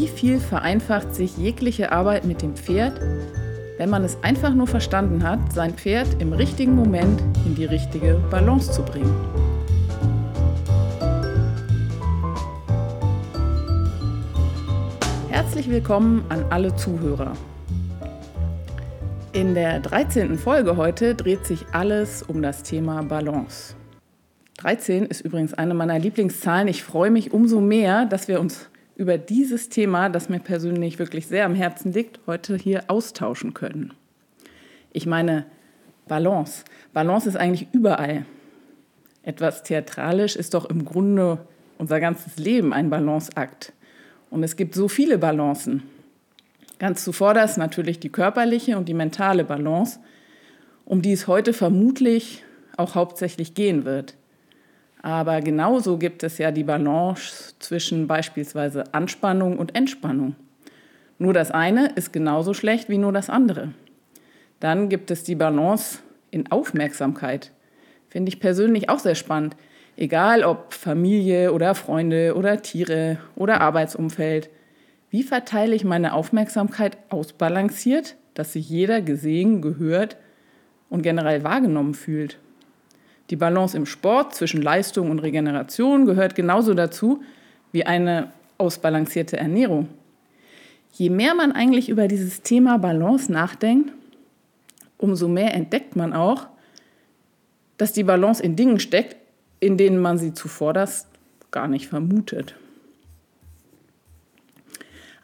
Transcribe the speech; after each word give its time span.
wie 0.00 0.08
viel 0.08 0.40
vereinfacht 0.40 1.14
sich 1.14 1.36
jegliche 1.36 1.92
Arbeit 1.92 2.24
mit 2.24 2.40
dem 2.40 2.56
Pferd, 2.56 2.98
wenn 3.76 3.90
man 3.90 4.02
es 4.02 4.16
einfach 4.22 4.54
nur 4.54 4.66
verstanden 4.66 5.22
hat, 5.22 5.52
sein 5.52 5.74
Pferd 5.74 6.08
im 6.20 6.32
richtigen 6.32 6.74
Moment 6.74 7.20
in 7.44 7.54
die 7.54 7.66
richtige 7.66 8.14
Balance 8.30 8.72
zu 8.72 8.82
bringen. 8.82 9.14
Herzlich 15.28 15.68
willkommen 15.68 16.24
an 16.30 16.46
alle 16.48 16.74
Zuhörer. 16.76 17.34
In 19.34 19.54
der 19.54 19.80
13. 19.80 20.38
Folge 20.38 20.78
heute 20.78 21.14
dreht 21.14 21.44
sich 21.44 21.66
alles 21.72 22.22
um 22.22 22.40
das 22.40 22.62
Thema 22.62 23.02
Balance. 23.02 23.74
13 24.56 25.04
ist 25.04 25.20
übrigens 25.20 25.52
eine 25.52 25.74
meiner 25.74 25.98
Lieblingszahlen. 25.98 26.68
Ich 26.68 26.84
freue 26.84 27.10
mich 27.10 27.34
umso 27.34 27.60
mehr, 27.60 28.06
dass 28.06 28.28
wir 28.28 28.40
uns 28.40 28.70
über 29.00 29.16
dieses 29.16 29.70
Thema, 29.70 30.10
das 30.10 30.28
mir 30.28 30.40
persönlich 30.40 30.98
wirklich 30.98 31.26
sehr 31.26 31.46
am 31.46 31.54
Herzen 31.54 31.90
liegt, 31.90 32.20
heute 32.26 32.56
hier 32.56 32.84
austauschen 32.88 33.54
können. 33.54 33.94
Ich 34.92 35.06
meine 35.06 35.46
Balance. 36.06 36.64
Balance 36.92 37.26
ist 37.26 37.36
eigentlich 37.36 37.68
überall. 37.72 38.26
Etwas 39.22 39.62
theatralisch 39.62 40.36
ist 40.36 40.52
doch 40.52 40.66
im 40.66 40.84
Grunde 40.84 41.38
unser 41.78 41.98
ganzes 41.98 42.36
Leben 42.36 42.74
ein 42.74 42.90
Balanceakt. 42.90 43.72
Und 44.28 44.42
es 44.42 44.54
gibt 44.54 44.74
so 44.74 44.86
viele 44.86 45.16
Balancen. 45.16 45.82
Ganz 46.78 47.02
zuvorderst 47.02 47.56
natürlich 47.56 48.00
die 48.00 48.10
körperliche 48.10 48.76
und 48.76 48.86
die 48.86 48.92
mentale 48.92 49.44
Balance, 49.44 49.98
um 50.84 51.00
die 51.00 51.12
es 51.12 51.26
heute 51.26 51.54
vermutlich 51.54 52.44
auch 52.76 52.96
hauptsächlich 52.96 53.54
gehen 53.54 53.86
wird. 53.86 54.14
Aber 55.02 55.40
genauso 55.40 55.96
gibt 55.96 56.22
es 56.22 56.38
ja 56.38 56.50
die 56.50 56.64
Balance 56.64 57.54
zwischen 57.58 58.06
beispielsweise 58.06 58.92
Anspannung 58.92 59.58
und 59.58 59.74
Entspannung. 59.74 60.36
Nur 61.18 61.32
das 61.32 61.50
eine 61.50 61.88
ist 61.94 62.12
genauso 62.12 62.54
schlecht 62.54 62.88
wie 62.88 62.98
nur 62.98 63.12
das 63.12 63.30
andere. 63.30 63.72
Dann 64.58 64.88
gibt 64.88 65.10
es 65.10 65.24
die 65.24 65.34
Balance 65.34 66.00
in 66.30 66.50
Aufmerksamkeit. 66.50 67.52
Finde 68.08 68.28
ich 68.28 68.40
persönlich 68.40 68.88
auch 68.88 68.98
sehr 68.98 69.14
spannend. 69.14 69.56
Egal 69.96 70.44
ob 70.44 70.72
Familie 70.72 71.52
oder 71.52 71.74
Freunde 71.74 72.34
oder 72.36 72.62
Tiere 72.62 73.18
oder 73.36 73.60
Arbeitsumfeld. 73.60 74.50
Wie 75.10 75.22
verteile 75.22 75.74
ich 75.74 75.84
meine 75.84 76.14
Aufmerksamkeit 76.14 76.98
ausbalanciert, 77.08 78.16
dass 78.34 78.52
sich 78.52 78.68
jeder 78.68 79.02
gesehen, 79.02 79.60
gehört 79.60 80.16
und 80.88 81.02
generell 81.02 81.42
wahrgenommen 81.42 81.94
fühlt? 81.94 82.38
Die 83.30 83.36
Balance 83.36 83.76
im 83.76 83.86
Sport 83.86 84.34
zwischen 84.34 84.60
Leistung 84.60 85.10
und 85.10 85.20
Regeneration 85.20 86.04
gehört 86.04 86.34
genauso 86.34 86.74
dazu 86.74 87.22
wie 87.72 87.86
eine 87.86 88.32
ausbalancierte 88.58 89.36
Ernährung. 89.36 89.88
Je 90.92 91.10
mehr 91.10 91.34
man 91.34 91.52
eigentlich 91.52 91.88
über 91.88 92.08
dieses 92.08 92.42
Thema 92.42 92.78
Balance 92.78 93.30
nachdenkt, 93.30 93.92
umso 94.98 95.28
mehr 95.28 95.54
entdeckt 95.54 95.94
man 95.94 96.12
auch, 96.12 96.48
dass 97.78 97.92
die 97.92 98.02
Balance 98.02 98.42
in 98.42 98.56
Dingen 98.56 98.80
steckt, 98.80 99.16
in 99.60 99.76
denen 99.76 99.98
man 99.98 100.18
sie 100.18 100.34
zuvor 100.34 100.74
das 100.74 101.06
gar 101.52 101.68
nicht 101.68 101.86
vermutet. 101.86 102.56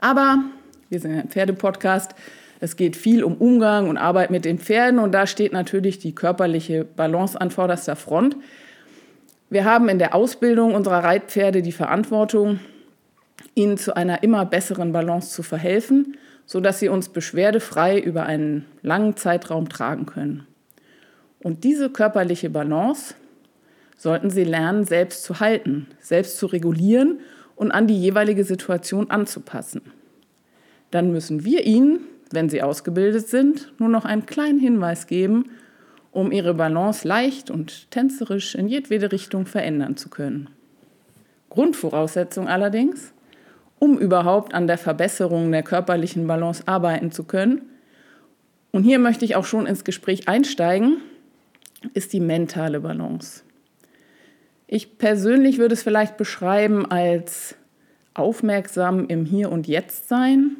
Aber 0.00 0.44
wir 0.88 1.00
sind 1.00 1.12
ein 1.12 1.28
Pferdepodcast, 1.28 2.14
es 2.60 2.76
geht 2.76 2.96
viel 2.96 3.22
um 3.22 3.36
Umgang 3.36 3.88
und 3.88 3.96
Arbeit 3.96 4.30
mit 4.30 4.44
den 4.44 4.58
Pferden 4.58 4.98
und 4.98 5.12
da 5.12 5.26
steht 5.26 5.52
natürlich 5.52 5.98
die 5.98 6.14
körperliche 6.14 6.84
Balance 6.84 7.38
an 7.40 7.50
vorderster 7.50 7.96
Front. 7.96 8.36
Wir 9.50 9.64
haben 9.64 9.88
in 9.88 9.98
der 9.98 10.14
Ausbildung 10.14 10.74
unserer 10.74 11.04
Reitpferde 11.04 11.62
die 11.62 11.72
Verantwortung, 11.72 12.60
ihnen 13.54 13.76
zu 13.76 13.94
einer 13.94 14.22
immer 14.22 14.44
besseren 14.46 14.92
Balance 14.92 15.32
zu 15.32 15.42
verhelfen, 15.42 16.16
sodass 16.46 16.78
sie 16.78 16.88
uns 16.88 17.10
beschwerdefrei 17.10 17.98
über 17.98 18.24
einen 18.24 18.64
langen 18.82 19.16
Zeitraum 19.16 19.68
tragen 19.68 20.06
können. 20.06 20.46
Und 21.42 21.64
diese 21.64 21.90
körperliche 21.90 22.50
Balance 22.50 23.14
sollten 23.96 24.30
sie 24.30 24.44
lernen, 24.44 24.84
selbst 24.84 25.24
zu 25.24 25.40
halten, 25.40 25.88
selbst 26.00 26.38
zu 26.38 26.46
regulieren 26.46 27.20
und 27.54 27.72
an 27.72 27.86
die 27.86 28.00
jeweilige 28.00 28.44
Situation 28.44 29.10
anzupassen. 29.10 29.82
Dann 30.90 31.12
müssen 31.12 31.44
wir 31.44 31.64
ihnen 31.64 32.00
wenn 32.30 32.48
sie 32.48 32.62
ausgebildet 32.62 33.28
sind, 33.28 33.72
nur 33.78 33.88
noch 33.88 34.04
einen 34.04 34.26
kleinen 34.26 34.58
Hinweis 34.58 35.06
geben, 35.06 35.50
um 36.12 36.32
ihre 36.32 36.54
Balance 36.54 37.06
leicht 37.06 37.50
und 37.50 37.90
tänzerisch 37.90 38.54
in 38.54 38.68
jedwede 38.68 39.12
Richtung 39.12 39.46
verändern 39.46 39.96
zu 39.96 40.08
können. 40.08 40.48
Grundvoraussetzung 41.50 42.48
allerdings, 42.48 43.12
um 43.78 43.98
überhaupt 43.98 44.54
an 44.54 44.66
der 44.66 44.78
Verbesserung 44.78 45.52
der 45.52 45.62
körperlichen 45.62 46.26
Balance 46.26 46.62
arbeiten 46.66 47.12
zu 47.12 47.24
können, 47.24 47.62
und 48.72 48.82
hier 48.82 48.98
möchte 48.98 49.24
ich 49.24 49.36
auch 49.36 49.46
schon 49.46 49.64
ins 49.64 49.84
Gespräch 49.84 50.28
einsteigen, 50.28 50.98
ist 51.94 52.12
die 52.12 52.20
mentale 52.20 52.80
Balance. 52.80 53.42
Ich 54.66 54.98
persönlich 54.98 55.56
würde 55.56 55.72
es 55.72 55.82
vielleicht 55.82 56.18
beschreiben 56.18 56.84
als 56.84 57.54
aufmerksam 58.12 59.06
im 59.06 59.24
Hier 59.24 59.50
und 59.50 59.66
Jetzt 59.66 60.08
sein, 60.08 60.56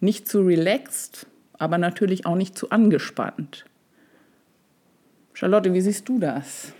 nicht 0.00 0.28
zu 0.28 0.40
relaxed, 0.42 1.26
aber 1.58 1.78
natürlich 1.78 2.26
auch 2.26 2.36
nicht 2.36 2.56
zu 2.56 2.70
angespannt. 2.70 3.64
Charlotte, 5.34 5.72
wie 5.72 5.80
siehst 5.80 6.08
du 6.08 6.18
das? 6.18 6.72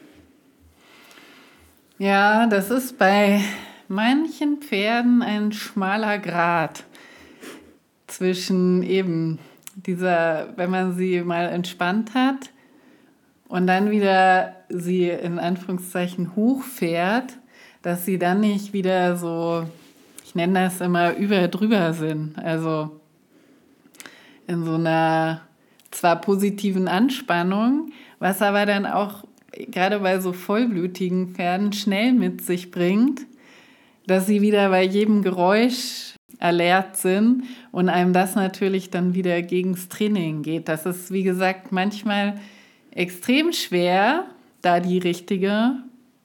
Ja, 1.99 2.47
das 2.47 2.71
ist 2.71 2.99
bei 2.99 3.41
manchen 3.89 4.59
Pferden 4.59 5.23
ein 5.23 5.53
schmaler 5.53 6.19
Grat 6.19 6.85
zwischen 8.07 8.83
eben 8.83 9.39
dieser, 9.75 10.55
wenn 10.57 10.71
man 10.71 10.95
sie 10.95 11.21
mal 11.23 11.49
entspannt 11.49 12.15
hat 12.15 12.51
und 13.49 13.67
dann 13.67 13.91
wieder 13.91 14.57
sie 14.69 15.09
in 15.09 15.39
Anführungszeichen 15.39 16.37
hochfährt, 16.37 17.39
dass 17.83 18.05
sie 18.05 18.19
dann 18.19 18.41
nicht 18.41 18.73
wieder 18.73 19.17
so, 19.17 19.65
ich 20.25 20.35
nenne 20.35 20.65
das 20.65 20.81
immer, 20.81 21.17
über 21.17 21.49
drüber 21.49 21.93
sind. 21.93 22.39
Also 22.39 23.00
in 24.51 24.65
so 24.65 24.75
einer 24.75 25.43
zwar 25.93 26.21
positiven 26.21 26.89
Anspannung, 26.89 27.93
was 28.19 28.43
aber 28.43 28.67
dann 28.67 28.85
auch 28.85 29.25
gerade 29.53 30.01
bei 30.01 30.21
so 30.21 30.33
vollblütigen 30.33 31.35
Pferden 31.35 31.73
schnell 31.73 32.13
mit 32.13 32.43
sich 32.43 32.71
bringt, 32.71 33.23
dass 34.07 34.27
sie 34.27 34.41
wieder 34.41 34.71
bei 34.71 34.83
jedem 34.83 35.23
Geräusch 35.23 36.15
alert 36.39 36.97
sind 36.97 37.45
und 37.71 37.89
einem 37.89 38.13
das 38.13 38.35
natürlich 38.35 38.91
dann 38.91 39.15
wieder 39.15 39.41
gegens 39.43 39.89
Training 39.89 40.43
geht. 40.43 40.69
Das 40.69 40.87
ist, 40.87 41.13
wie 41.13 41.23
gesagt, 41.23 41.71
manchmal 41.71 42.41
extrem 42.91 43.53
schwer, 43.53 44.25
da 44.63 44.81
die 44.81 44.99
richtige 44.99 45.75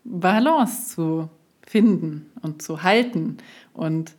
Balance 0.04 0.96
zu 0.96 1.30
finden 1.66 2.32
und 2.42 2.62
zu 2.62 2.84
halten. 2.84 3.38
Und 3.74 4.14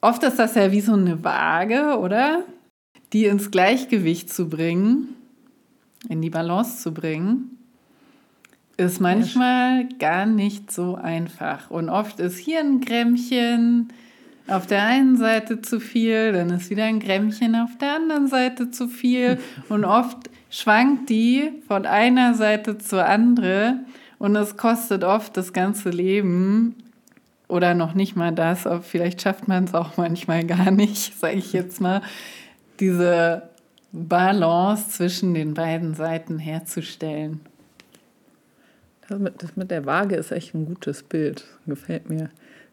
oft 0.00 0.22
ist 0.22 0.38
das 0.38 0.54
ja 0.54 0.72
wie 0.72 0.80
so 0.80 0.94
eine 0.94 1.22
Waage, 1.22 1.98
oder? 1.98 2.44
Die 3.12 3.26
ins 3.26 3.50
Gleichgewicht 3.50 4.32
zu 4.32 4.48
bringen, 4.48 5.14
in 6.08 6.22
die 6.22 6.30
Balance 6.30 6.82
zu 6.82 6.92
bringen, 6.92 7.58
ist 8.76 9.00
manchmal 9.00 9.88
gar 9.98 10.26
nicht 10.26 10.70
so 10.70 10.96
einfach. 10.96 11.70
Und 11.70 11.88
oft 11.88 12.20
ist 12.20 12.38
hier 12.38 12.60
ein 12.60 12.80
Grämmchen 12.80 13.92
auf 14.48 14.66
der 14.66 14.84
einen 14.84 15.16
Seite 15.16 15.62
zu 15.62 15.80
viel, 15.80 16.32
dann 16.32 16.50
ist 16.50 16.70
wieder 16.70 16.84
ein 16.84 17.00
Grämmchen 17.00 17.56
auf 17.56 17.76
der 17.78 17.96
anderen 17.96 18.28
Seite 18.28 18.70
zu 18.70 18.86
viel. 18.86 19.38
Und 19.68 19.84
oft 19.84 20.30
schwankt 20.50 21.10
die 21.10 21.50
von 21.66 21.86
einer 21.86 22.34
Seite 22.34 22.78
zur 22.78 23.06
anderen 23.06 23.86
und 24.18 24.36
es 24.36 24.56
kostet 24.56 25.04
oft 25.04 25.36
das 25.36 25.52
ganze 25.52 25.90
Leben 25.90 26.74
oder 27.48 27.74
noch 27.74 27.94
nicht 27.94 28.16
mal 28.16 28.32
das, 28.32 28.66
aber 28.66 28.82
vielleicht 28.82 29.20
schafft 29.20 29.48
man 29.48 29.64
es 29.64 29.74
auch 29.74 29.96
manchmal 29.96 30.44
gar 30.44 30.70
nicht, 30.70 31.18
sage 31.18 31.36
ich 31.36 31.52
jetzt 31.52 31.80
mal, 31.80 32.02
diese 32.80 33.42
Balance 33.92 34.90
zwischen 34.90 35.34
den 35.34 35.54
beiden 35.54 35.94
Seiten 35.94 36.38
herzustellen. 36.38 37.40
Das 39.08 39.18
mit, 39.18 39.42
das 39.42 39.56
mit 39.56 39.70
der 39.70 39.86
Waage 39.86 40.16
ist 40.16 40.32
echt 40.32 40.54
ein 40.54 40.66
gutes 40.66 41.02
Bild. 41.02 41.44
Gefällt 41.66 42.08
mir 42.08 42.30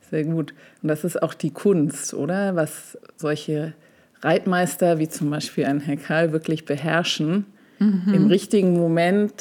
sehr 0.09 0.23
gut. 0.23 0.53
Und 0.81 0.89
das 0.89 1.03
ist 1.03 1.21
auch 1.21 1.33
die 1.33 1.51
Kunst, 1.51 2.13
oder? 2.13 2.55
Was 2.55 2.97
solche 3.17 3.73
Reitmeister 4.21 4.99
wie 4.99 5.09
zum 5.09 5.29
Beispiel 5.29 5.65
ein 5.65 5.79
Herr 5.79 5.97
Karl 5.97 6.31
wirklich 6.31 6.65
beherrschen, 6.65 7.45
mhm. 7.79 8.13
im 8.13 8.27
richtigen 8.27 8.73
Moment 8.73 9.33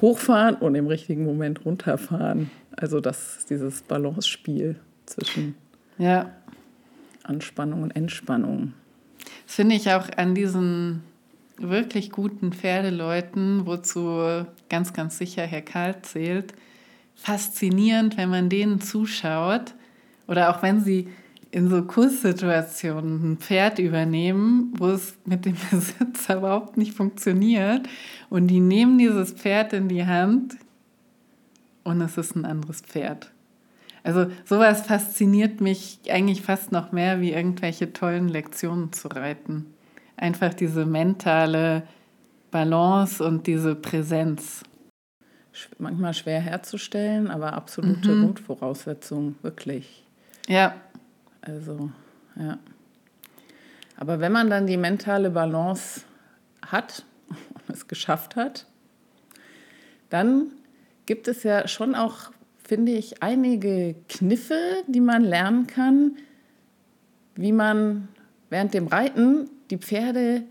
hochfahren 0.00 0.56
und 0.56 0.74
im 0.74 0.86
richtigen 0.86 1.24
Moment 1.24 1.64
runterfahren. 1.64 2.50
Also 2.76 3.00
das 3.00 3.46
dieses 3.48 3.82
Balance-Spiel 3.82 4.76
zwischen 5.06 5.54
ja. 5.98 6.30
Anspannung 7.22 7.82
und 7.82 7.92
Entspannung. 7.92 8.74
Das 9.46 9.56
finde 9.56 9.74
ich 9.74 9.90
auch 9.90 10.08
an 10.16 10.34
diesen 10.34 11.02
wirklich 11.58 12.10
guten 12.10 12.52
Pferdeleuten, 12.52 13.66
wozu 13.66 14.44
ganz, 14.68 14.92
ganz 14.92 15.18
sicher 15.18 15.42
Herr 15.42 15.62
Karl 15.62 16.00
zählt, 16.02 16.54
faszinierend, 17.14 18.16
wenn 18.16 18.30
man 18.30 18.48
denen 18.48 18.80
zuschaut 18.80 19.74
oder 20.26 20.50
auch 20.50 20.62
wenn 20.62 20.80
sie 20.80 21.08
in 21.50 21.68
so 21.68 21.82
Kurssituationen 21.82 23.32
ein 23.32 23.36
Pferd 23.36 23.78
übernehmen, 23.78 24.72
wo 24.78 24.88
es 24.88 25.14
mit 25.26 25.44
dem 25.44 25.56
Besitzer 25.70 26.38
überhaupt 26.38 26.78
nicht 26.78 26.94
funktioniert. 26.94 27.86
Und 28.30 28.46
die 28.46 28.60
nehmen 28.60 28.98
dieses 28.98 29.32
Pferd 29.32 29.74
in 29.74 29.88
die 29.88 30.06
Hand 30.06 30.56
und 31.84 32.00
es 32.00 32.16
ist 32.16 32.34
ein 32.34 32.46
anderes 32.46 32.80
Pferd. 32.80 33.30
Also 34.04 34.26
sowas 34.44 34.86
fasziniert 34.86 35.60
mich 35.60 36.00
eigentlich 36.10 36.42
fast 36.42 36.72
noch 36.72 36.92
mehr, 36.92 37.20
wie 37.20 37.32
irgendwelche 37.32 37.92
tollen 37.92 38.28
Lektionen 38.28 38.92
zu 38.92 39.08
reiten. 39.08 39.72
Einfach 40.16 40.54
diese 40.54 40.86
mentale 40.86 41.84
Balance 42.50 43.24
und 43.24 43.46
diese 43.46 43.74
Präsenz. 43.74 44.62
Manchmal 45.78 46.14
schwer 46.14 46.40
herzustellen, 46.40 47.30
aber 47.30 47.52
absolute 47.52 48.10
mhm. 48.10 48.24
Grundvoraussetzung, 48.24 49.36
wirklich. 49.42 50.04
Ja. 50.48 50.74
Also, 51.40 51.90
ja. 52.36 52.58
Aber 53.96 54.18
wenn 54.18 54.32
man 54.32 54.50
dann 54.50 54.66
die 54.66 54.76
mentale 54.76 55.30
Balance 55.30 56.02
hat 56.66 57.04
und 57.28 57.68
es 57.68 57.86
geschafft 57.86 58.34
hat, 58.36 58.66
dann 60.10 60.52
gibt 61.06 61.28
es 61.28 61.42
ja 61.42 61.68
schon 61.68 61.94
auch, 61.94 62.31
finde 62.64 62.92
ich, 62.92 63.22
einige 63.22 63.94
Kniffe, 64.08 64.58
die 64.86 65.00
man 65.00 65.22
lernen 65.22 65.66
kann, 65.66 66.16
wie 67.34 67.52
man 67.52 68.08
während 68.50 68.74
dem 68.74 68.86
Reiten 68.86 69.48
die 69.70 69.78
Pferde 69.78 70.42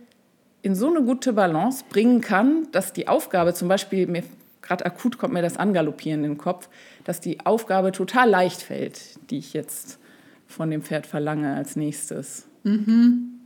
in 0.61 0.75
so 0.75 0.89
eine 0.89 1.03
gute 1.03 1.33
Balance 1.33 1.83
bringen 1.89 2.21
kann, 2.21 2.67
dass 2.71 2.93
die 2.93 3.07
Aufgabe, 3.07 3.53
zum 3.53 3.67
Beispiel, 3.67 4.07
mir 4.07 4.23
gerade 4.61 4.85
akut 4.85 5.17
kommt 5.17 5.33
mir 5.33 5.41
das 5.41 5.57
Angaloppieren 5.57 6.23
in 6.23 6.31
den 6.31 6.37
Kopf, 6.37 6.69
dass 7.03 7.19
die 7.19 7.45
Aufgabe 7.45 7.91
total 7.91 8.29
leicht 8.29 8.61
fällt, 8.61 9.19
die 9.29 9.39
ich 9.39 9.53
jetzt 9.53 9.99
von 10.47 10.69
dem 10.69 10.81
Pferd 10.81 11.07
verlange 11.07 11.55
als 11.55 11.75
nächstes. 11.75 12.45
Mhm. 12.63 13.39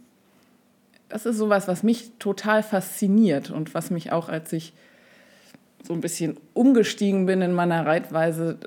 Das 1.08 1.26
ist 1.26 1.38
sowas, 1.38 1.68
was 1.68 1.84
mich 1.84 2.12
total 2.20 2.64
fasziniert 2.64 3.52
und 3.52 3.74
was 3.74 3.92
mich 3.92 4.12
auch, 4.12 4.28
als 4.28 4.52
ich 4.54 4.74
so 5.86 5.94
ein 5.94 6.02
bisschen 6.02 6.38
umgestiegen 6.54 7.26
bin 7.26 7.42
in 7.42 7.54
meiner 7.54 7.86
Reitweise, 7.86 8.58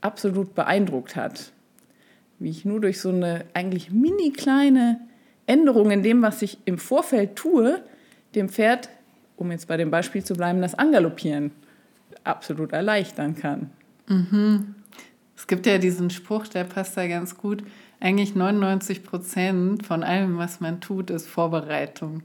absolut 0.00 0.54
beeindruckt 0.54 1.16
hat. 1.16 1.52
Wie 2.38 2.50
ich 2.50 2.64
nur 2.64 2.80
durch 2.80 3.00
so 3.00 3.10
eine 3.10 3.44
eigentlich 3.52 3.90
mini 3.90 4.30
kleine 4.30 5.00
Änderung 5.46 5.90
in 5.90 6.02
dem, 6.02 6.22
was 6.22 6.42
ich 6.42 6.58
im 6.64 6.78
Vorfeld 6.78 7.36
tue, 7.36 7.82
dem 8.34 8.48
Pferd, 8.48 8.88
um 9.36 9.50
jetzt 9.50 9.66
bei 9.66 9.76
dem 9.76 9.90
Beispiel 9.90 10.22
zu 10.24 10.34
bleiben, 10.34 10.62
das 10.62 10.74
Angaloppieren 10.74 11.50
absolut 12.24 12.72
erleichtern 12.72 13.34
kann. 13.34 13.70
Mhm. 14.06 14.74
Es 15.36 15.46
gibt 15.46 15.66
ja 15.66 15.78
diesen 15.78 16.10
Spruch, 16.10 16.46
der 16.46 16.64
passt 16.64 16.96
da 16.96 17.06
ganz 17.06 17.36
gut. 17.36 17.64
Eigentlich 17.98 18.34
99 18.34 19.02
Prozent 19.02 19.86
von 19.86 20.02
allem, 20.02 20.38
was 20.38 20.60
man 20.60 20.80
tut, 20.80 21.10
ist 21.10 21.26
Vorbereitung. 21.26 22.22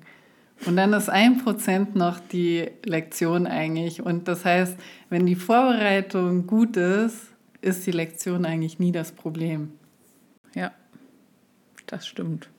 Und 0.65 0.77
dann 0.77 0.93
ist 0.93 1.09
ein 1.09 1.37
Prozent 1.43 1.95
noch 1.95 2.19
die 2.19 2.69
Lektion 2.83 3.45
eigentlich. 3.45 4.01
Und 4.01 4.27
das 4.27 4.45
heißt, 4.45 4.77
wenn 5.09 5.25
die 5.25 5.35
Vorbereitung 5.35 6.47
gut 6.47 6.77
ist, 6.77 7.17
ist 7.61 7.85
die 7.85 7.91
Lektion 7.91 8.45
eigentlich 8.45 8.79
nie 8.79 8.91
das 8.91 9.11
Problem. 9.11 9.71
Ja, 10.53 10.71
das 11.87 12.07
stimmt. 12.07 12.49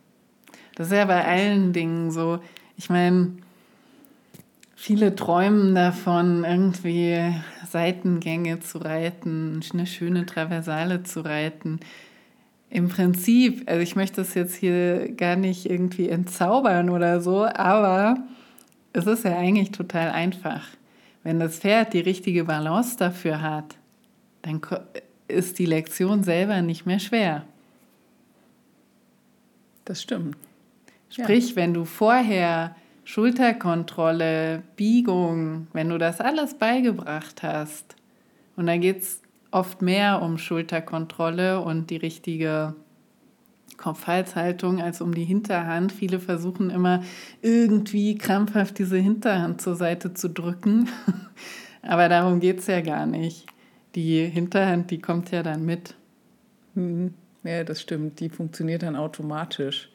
Das 0.74 0.88
ist 0.88 0.92
ja 0.92 1.04
bei 1.06 1.24
allen 1.24 1.72
Dingen 1.72 2.10
so. 2.10 2.40
Ich 2.76 2.90
meine, 2.90 3.32
Viele 4.78 5.16
träumen 5.16 5.74
davon, 5.74 6.44
irgendwie 6.44 7.34
Seitengänge 7.66 8.60
zu 8.60 8.76
reiten, 8.78 9.60
eine 9.72 9.86
schöne 9.86 10.26
Traversale 10.26 11.02
zu 11.02 11.22
reiten. 11.22 11.80
Im 12.70 12.88
Prinzip, 12.88 13.62
also 13.66 13.80
ich 13.80 13.96
möchte 13.96 14.16
das 14.16 14.34
jetzt 14.34 14.56
hier 14.56 15.12
gar 15.12 15.36
nicht 15.36 15.70
irgendwie 15.70 16.08
entzaubern 16.08 16.90
oder 16.90 17.20
so, 17.20 17.44
aber 17.44 18.18
es 18.92 19.06
ist 19.06 19.24
ja 19.24 19.36
eigentlich 19.36 19.70
total 19.70 20.10
einfach. 20.10 20.66
Wenn 21.22 21.38
das 21.38 21.58
Pferd 21.58 21.92
die 21.92 22.00
richtige 22.00 22.44
Balance 22.44 22.96
dafür 22.96 23.40
hat, 23.40 23.76
dann 24.42 24.60
ist 25.28 25.58
die 25.58 25.66
Lektion 25.66 26.22
selber 26.22 26.62
nicht 26.62 26.86
mehr 26.86 26.98
schwer. 26.98 27.44
Das 29.84 30.02
stimmt. 30.02 30.36
Sprich, 31.10 31.50
ja. 31.50 31.56
wenn 31.56 31.74
du 31.74 31.84
vorher 31.84 32.74
Schulterkontrolle, 33.04 34.62
Biegung, 34.74 35.68
wenn 35.72 35.88
du 35.88 35.98
das 35.98 36.20
alles 36.20 36.54
beigebracht 36.54 37.42
hast, 37.42 37.94
und 38.56 38.66
da 38.66 38.76
geht 38.76 39.02
es 39.02 39.20
oft 39.56 39.80
mehr 39.80 40.20
um 40.20 40.36
Schulterkontrolle 40.36 41.60
und 41.60 41.88
die 41.88 41.96
richtige 41.96 42.74
Kopf-Hals-Haltung 43.78 44.82
als 44.82 45.00
um 45.00 45.14
die 45.14 45.24
Hinterhand. 45.24 45.92
Viele 45.92 46.20
versuchen 46.20 46.70
immer 46.70 47.02
irgendwie 47.40 48.18
krampfhaft 48.18 48.78
diese 48.78 48.98
Hinterhand 48.98 49.62
zur 49.62 49.74
Seite 49.74 50.12
zu 50.12 50.28
drücken, 50.28 50.88
aber 51.82 52.08
darum 52.08 52.40
geht 52.40 52.60
es 52.60 52.66
ja 52.66 52.82
gar 52.82 53.06
nicht. 53.06 53.46
Die 53.94 54.26
Hinterhand, 54.26 54.90
die 54.90 54.98
kommt 54.98 55.30
ja 55.30 55.42
dann 55.42 55.64
mit. 55.64 55.94
Mhm. 56.74 57.14
Ja, 57.42 57.64
das 57.64 57.80
stimmt. 57.80 58.20
Die 58.20 58.28
funktioniert 58.28 58.82
dann 58.82 58.96
automatisch 58.96 59.90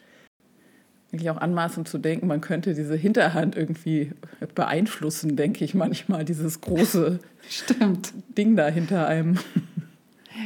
eigentlich 1.12 1.30
auch 1.30 1.38
anmaßend 1.38 1.88
zu 1.88 1.98
denken, 1.98 2.28
man 2.28 2.42
könnte 2.42 2.74
diese 2.74 2.96
Hinterhand 2.96 3.56
irgendwie 3.56 4.12
beeinflussen, 4.56 5.36
denke 5.36 5.66
ich 5.66 5.74
manchmal, 5.74 6.24
dieses 6.24 6.62
große 6.62 7.20
Stimmt. 7.50 8.14
Ding 8.38 8.56
da 8.56 8.68
hinter 8.68 9.08
einem. 9.08 9.38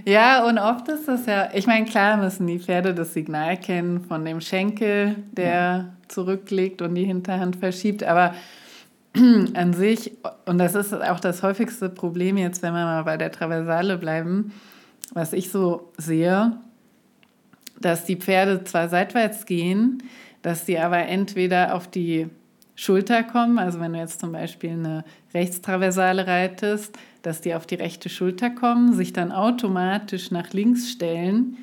Ja, 0.05 0.45
und 0.47 0.57
oft 0.57 0.87
ist 0.89 1.07
das 1.07 1.27
ja, 1.27 1.49
ich 1.53 1.67
meine, 1.67 1.85
klar 1.85 2.17
müssen 2.17 2.47
die 2.47 2.59
Pferde 2.59 2.95
das 2.95 3.13
Signal 3.13 3.57
kennen 3.57 4.03
von 4.05 4.25
dem 4.25 4.41
Schenkel, 4.41 5.15
der 5.31 5.53
ja. 5.53 5.93
zurücklegt 6.07 6.81
und 6.81 6.95
die 6.95 7.05
Hinterhand 7.05 7.57
verschiebt, 7.57 8.03
aber 8.03 8.33
an 9.53 9.73
sich, 9.73 10.13
und 10.45 10.57
das 10.57 10.73
ist 10.73 10.93
auch 10.93 11.19
das 11.19 11.43
häufigste 11.43 11.89
Problem 11.89 12.37
jetzt, 12.37 12.63
wenn 12.63 12.73
wir 12.73 12.85
mal 12.85 13.03
bei 13.03 13.17
der 13.17 13.31
Traversale 13.31 13.97
bleiben, 13.97 14.51
was 15.13 15.31
ich 15.31 15.51
so 15.51 15.91
sehe, 15.97 16.53
dass 17.79 18.05
die 18.05 18.15
Pferde 18.15 18.63
zwar 18.63 18.89
seitwärts 18.89 19.45
gehen, 19.45 20.01
dass 20.45 20.63
die 20.63 20.77
aber 20.77 20.99
entweder 20.99 21.73
auf 21.73 21.87
die 21.87 22.27
Schulter 22.75 23.23
kommen, 23.23 23.57
also 23.57 23.79
wenn 23.79 23.93
du 23.93 23.99
jetzt 23.99 24.19
zum 24.19 24.31
Beispiel 24.31 24.73
eine 24.73 25.03
Rechtstraversale 25.33 26.27
reitest, 26.27 26.95
dass 27.23 27.41
die 27.41 27.55
auf 27.55 27.65
die 27.65 27.73
rechte 27.73 28.09
Schulter 28.09 28.51
kommen, 28.51 28.93
sich 28.93 29.11
dann 29.11 29.31
automatisch 29.31 30.29
nach 30.29 30.53
links 30.53 30.91
stellen 30.91 31.57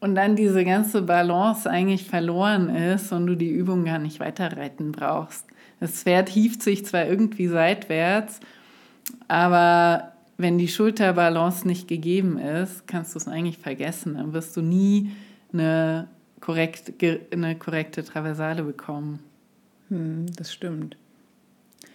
und 0.00 0.16
dann 0.16 0.36
diese 0.36 0.66
ganze 0.66 1.00
Balance 1.00 1.70
eigentlich 1.70 2.04
verloren 2.04 2.68
ist 2.68 3.10
und 3.10 3.26
du 3.26 3.36
die 3.36 3.48
Übung 3.48 3.86
gar 3.86 3.98
nicht 3.98 4.20
weiterreiten 4.20 4.92
brauchst. 4.92 5.46
Das 5.80 6.02
Pferd 6.02 6.28
hieft 6.28 6.60
sich 6.60 6.84
zwar 6.84 7.06
irgendwie 7.06 7.46
seitwärts, 7.46 8.38
aber 9.28 10.12
wenn 10.36 10.58
die 10.58 10.68
Schulterbalance 10.68 11.66
nicht 11.66 11.88
gegeben 11.88 12.36
ist, 12.36 12.86
kannst 12.86 13.14
du 13.14 13.18
es 13.18 13.28
eigentlich 13.28 13.56
vergessen. 13.56 14.16
Dann 14.16 14.34
wirst 14.34 14.54
du 14.58 14.60
nie 14.60 15.12
eine 15.54 16.08
korrekt, 16.40 16.92
eine 17.32 17.56
korrekte 17.56 18.04
Traversale 18.04 18.62
bekommen. 18.62 19.20
Hm, 19.88 20.26
das 20.36 20.52
stimmt. 20.52 20.96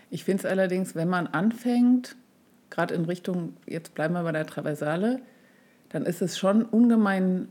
Ich 0.10 0.24
finde 0.24 0.44
es 0.44 0.46
allerdings, 0.46 0.96
wenn 0.96 1.10
man 1.10 1.28
anfängt, 1.28 2.16
gerade 2.70 2.94
in 2.94 3.06
Richtung, 3.06 3.54
jetzt 3.66 3.94
bleiben 3.96 4.14
wir 4.14 4.24
bei 4.24 4.32
der 4.32 4.46
Traversale, 4.46 5.22
dann 5.90 6.06
ist 6.06 6.22
es 6.22 6.38
schon 6.38 6.64
ungemein 6.64 7.48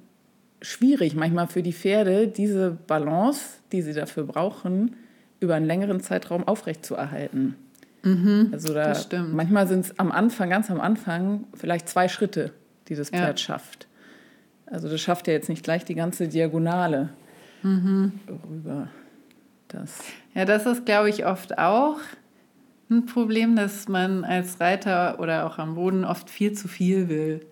schwierig, 0.61 1.14
manchmal 1.14 1.49
für 1.49 1.62
die 1.62 1.72
Pferde, 1.72 2.28
diese 2.28 2.70
Balance, 2.70 3.58
die 3.72 3.82
sie 3.82 3.92
dafür 3.92 4.25
brauchen, 4.25 4.96
über 5.40 5.54
einen 5.54 5.66
längeren 5.66 6.00
Zeitraum 6.00 6.46
aufrechtzuerhalten. 6.46 7.56
Mhm, 8.04 8.50
also 8.52 8.75
da, 8.75 8.94
manchmal 9.32 9.66
sind 9.68 9.87
es 9.87 9.99
am 9.99 10.11
Anfang, 10.11 10.50
ganz 10.50 10.70
am 10.70 10.80
Anfang, 10.80 11.44
vielleicht 11.54 11.88
zwei 11.88 12.08
Schritte, 12.08 12.52
die 12.88 12.94
das 12.94 13.11
Pferd 13.11 13.38
ja. 13.40 13.44
schafft. 13.44 13.87
Also 14.66 14.88
das 14.88 15.00
schafft 15.00 15.28
ja 15.28 15.35
jetzt 15.35 15.49
nicht 15.49 15.64
gleich 15.64 15.85
die 15.85 15.95
ganze 15.95 16.28
Diagonale 16.28 17.11
mhm. 17.62 18.12
rüber. 18.49 18.88
Das. 19.69 20.00
Ja, 20.35 20.45
das 20.45 20.66
ist, 20.66 20.85
glaube 20.85 21.11
ich, 21.11 21.26
oft 21.26 21.59
auch 21.59 21.99
ein 22.90 23.07
Problem, 23.07 23.57
dass 23.57 23.88
man 23.88 24.25
als 24.25 24.61
Reiter 24.61 25.19
oder 25.19 25.47
auch 25.47 25.59
am 25.59 25.75
Boden 25.75 26.04
oft 26.04 26.28
viel 26.31 26.52
zu 26.52 26.69
viel 26.69 27.09
will. 27.09 27.47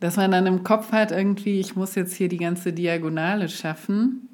Dass 0.00 0.16
man 0.16 0.32
dann 0.32 0.46
im 0.46 0.64
Kopf 0.64 0.90
hat, 0.90 1.12
irgendwie, 1.12 1.60
ich 1.60 1.76
muss 1.76 1.94
jetzt 1.94 2.14
hier 2.14 2.28
die 2.28 2.38
ganze 2.38 2.72
Diagonale 2.72 3.48
schaffen. 3.48 4.28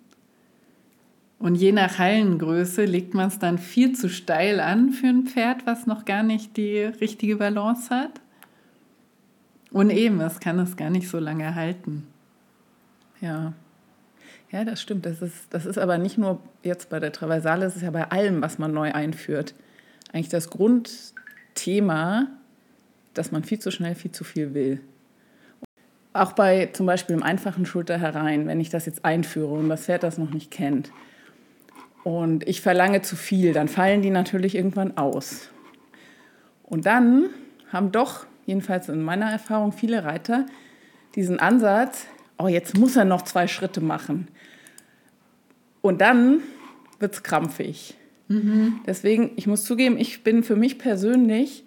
Und 1.38 1.54
je 1.54 1.72
nach 1.72 1.98
Hallengröße 1.98 2.84
legt 2.84 3.14
man 3.14 3.28
es 3.28 3.38
dann 3.38 3.58
viel 3.58 3.92
zu 3.92 4.08
steil 4.08 4.60
an 4.60 4.90
für 4.90 5.06
ein 5.06 5.26
Pferd, 5.26 5.66
was 5.66 5.86
noch 5.86 6.04
gar 6.04 6.22
nicht 6.22 6.56
die 6.56 6.80
richtige 6.80 7.36
Balance 7.36 7.90
hat. 7.90 8.20
Und 9.70 9.90
eben, 9.90 10.20
es 10.20 10.40
kann 10.40 10.58
es 10.58 10.76
gar 10.76 10.90
nicht 10.90 11.08
so 11.08 11.18
lange 11.18 11.54
halten. 11.54 12.06
Ja. 13.20 13.52
Ja, 14.50 14.64
das 14.64 14.80
stimmt. 14.80 15.04
Das 15.04 15.20
ist, 15.20 15.34
das 15.50 15.66
ist 15.66 15.78
aber 15.78 15.98
nicht 15.98 16.16
nur 16.16 16.40
jetzt 16.62 16.88
bei 16.88 17.00
der 17.00 17.12
Traversale, 17.12 17.66
es 17.66 17.76
ist 17.76 17.82
ja 17.82 17.90
bei 17.90 18.10
allem, 18.10 18.40
was 18.40 18.58
man 18.58 18.72
neu 18.72 18.92
einführt. 18.92 19.54
Eigentlich 20.12 20.30
das 20.30 20.48
Grundthema, 20.48 22.28
dass 23.14 23.30
man 23.30 23.44
viel 23.44 23.58
zu 23.58 23.70
schnell 23.70 23.94
viel 23.94 24.12
zu 24.12 24.24
viel 24.24 24.54
will. 24.54 24.80
auch 26.12 26.32
bei 26.32 26.66
zum 26.72 26.86
Beispiel 26.86 27.14
im 27.14 27.22
einfachen 27.22 27.66
Schulter 27.66 27.98
herein, 27.98 28.46
wenn 28.46 28.60
ich 28.60 28.70
das 28.70 28.86
jetzt 28.86 29.04
einführe 29.04 29.52
und 29.54 29.68
das 29.68 29.84
Pferd 29.84 30.02
das 30.02 30.18
noch 30.18 30.30
nicht 30.30 30.50
kennt 30.50 30.90
und 32.04 32.48
ich 32.48 32.60
verlange 32.60 33.02
zu 33.02 33.16
viel, 33.16 33.52
dann 33.52 33.68
fallen 33.68 34.02
die 34.02 34.10
natürlich 34.10 34.54
irgendwann 34.54 34.96
aus. 34.96 35.50
Und 36.62 36.86
dann 36.86 37.30
haben 37.72 37.92
doch, 37.92 38.26
jedenfalls 38.48 38.88
in 38.88 39.02
meiner 39.02 39.30
Erfahrung, 39.30 39.72
viele 39.72 40.04
Reiter 40.04 40.46
diesen 41.14 41.38
Ansatz, 41.38 42.06
oh, 42.38 42.48
jetzt 42.48 42.78
muss 42.78 42.96
er 42.96 43.04
noch 43.04 43.22
zwei 43.22 43.46
Schritte 43.46 43.82
machen. 43.82 44.28
Und 45.82 46.00
dann 46.00 46.40
wird 46.98 47.12
es 47.12 47.22
krampfig. 47.22 47.94
Mhm. 48.28 48.80
Deswegen, 48.86 49.32
ich 49.36 49.46
muss 49.46 49.64
zugeben, 49.64 49.98
ich 49.98 50.24
bin 50.24 50.42
für 50.42 50.56
mich 50.56 50.78
persönlich, 50.78 51.64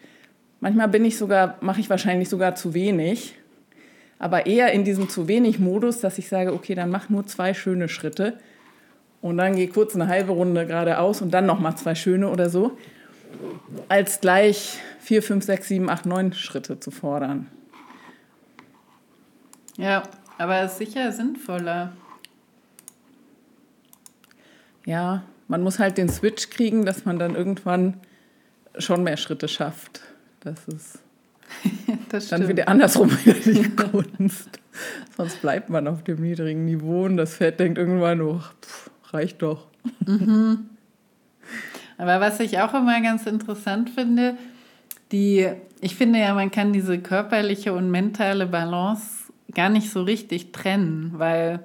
manchmal 0.59 0.87
bin 0.87 1.05
ich 1.05 1.17
sogar, 1.17 1.57
mache 1.61 1.79
ich 1.81 1.89
wahrscheinlich 1.89 2.29
sogar 2.29 2.55
zu 2.55 2.73
wenig, 2.73 3.35
aber 4.17 4.47
eher 4.47 4.71
in 4.71 4.83
diesem 4.83 5.07
zu 5.07 5.27
wenig 5.27 5.59
Modus, 5.59 5.99
dass 5.99 6.17
ich 6.17 6.29
sage, 6.29 6.51
okay, 6.51 6.73
dann 6.73 6.89
mach 6.89 7.09
nur 7.09 7.27
zwei 7.27 7.53
schöne 7.53 7.89
Schritte 7.89 8.39
und 9.21 9.37
dann 9.37 9.55
geh 9.55 9.67
kurz 9.67 9.93
eine 9.93 10.07
halbe 10.07 10.31
Runde 10.31 10.65
geradeaus 10.65 11.21
und 11.21 11.31
dann 11.31 11.45
noch 11.45 11.59
mal 11.59 11.75
zwei 11.75 11.93
schöne 11.93 12.29
oder 12.29 12.49
so, 12.49 12.75
als 13.87 14.21
gleich 14.21 14.79
vier, 14.99 15.23
fünf, 15.23 15.45
sechs, 15.45 15.67
sieben, 15.67 15.89
acht, 15.89 16.05
neun 16.05 16.33
Schritte 16.33 16.79
zu 16.79 16.91
fordern. 16.91 17.47
Ja, 19.77 20.03
aber 20.37 20.67
sicher 20.67 21.11
sinnvoller. 21.11 21.93
Ja, 24.85 25.23
man 25.47 25.61
muss 25.61 25.79
halt 25.79 25.97
den 25.97 26.09
Switch 26.09 26.49
kriegen, 26.49 26.85
dass 26.85 27.05
man 27.05 27.19
dann 27.19 27.35
irgendwann 27.35 27.99
schon 28.77 29.03
mehr 29.03 29.17
Schritte 29.17 29.47
schafft. 29.47 30.01
Das 30.39 30.67
ist 30.67 30.99
das 32.09 32.29
dann 32.29 32.47
wieder 32.47 32.67
andersrum 32.67 33.11
wieder 33.25 33.33
die 33.39 33.69
Kunst. 33.75 34.59
Sonst 35.17 35.41
bleibt 35.41 35.69
man 35.69 35.87
auf 35.87 36.03
dem 36.03 36.21
niedrigen 36.21 36.65
Niveau 36.65 37.05
und 37.05 37.17
das 37.17 37.35
Pferd 37.35 37.59
denkt 37.59 37.77
irgendwann, 37.77 38.21
oh, 38.21 38.39
pff, 38.61 38.89
reicht 39.11 39.41
doch. 39.41 39.67
Mhm. 40.05 40.69
Aber 42.01 42.19
was 42.19 42.39
ich 42.39 42.59
auch 42.59 42.73
immer 42.73 42.99
ganz 42.99 43.27
interessant 43.27 43.91
finde, 43.91 44.35
die, 45.11 45.47
ich 45.81 45.95
finde 45.95 46.17
ja, 46.17 46.33
man 46.33 46.49
kann 46.49 46.73
diese 46.73 46.97
körperliche 46.97 47.73
und 47.73 47.91
mentale 47.91 48.47
Balance 48.47 49.31
gar 49.53 49.69
nicht 49.69 49.91
so 49.91 50.01
richtig 50.01 50.51
trennen, 50.51 51.13
weil 51.17 51.59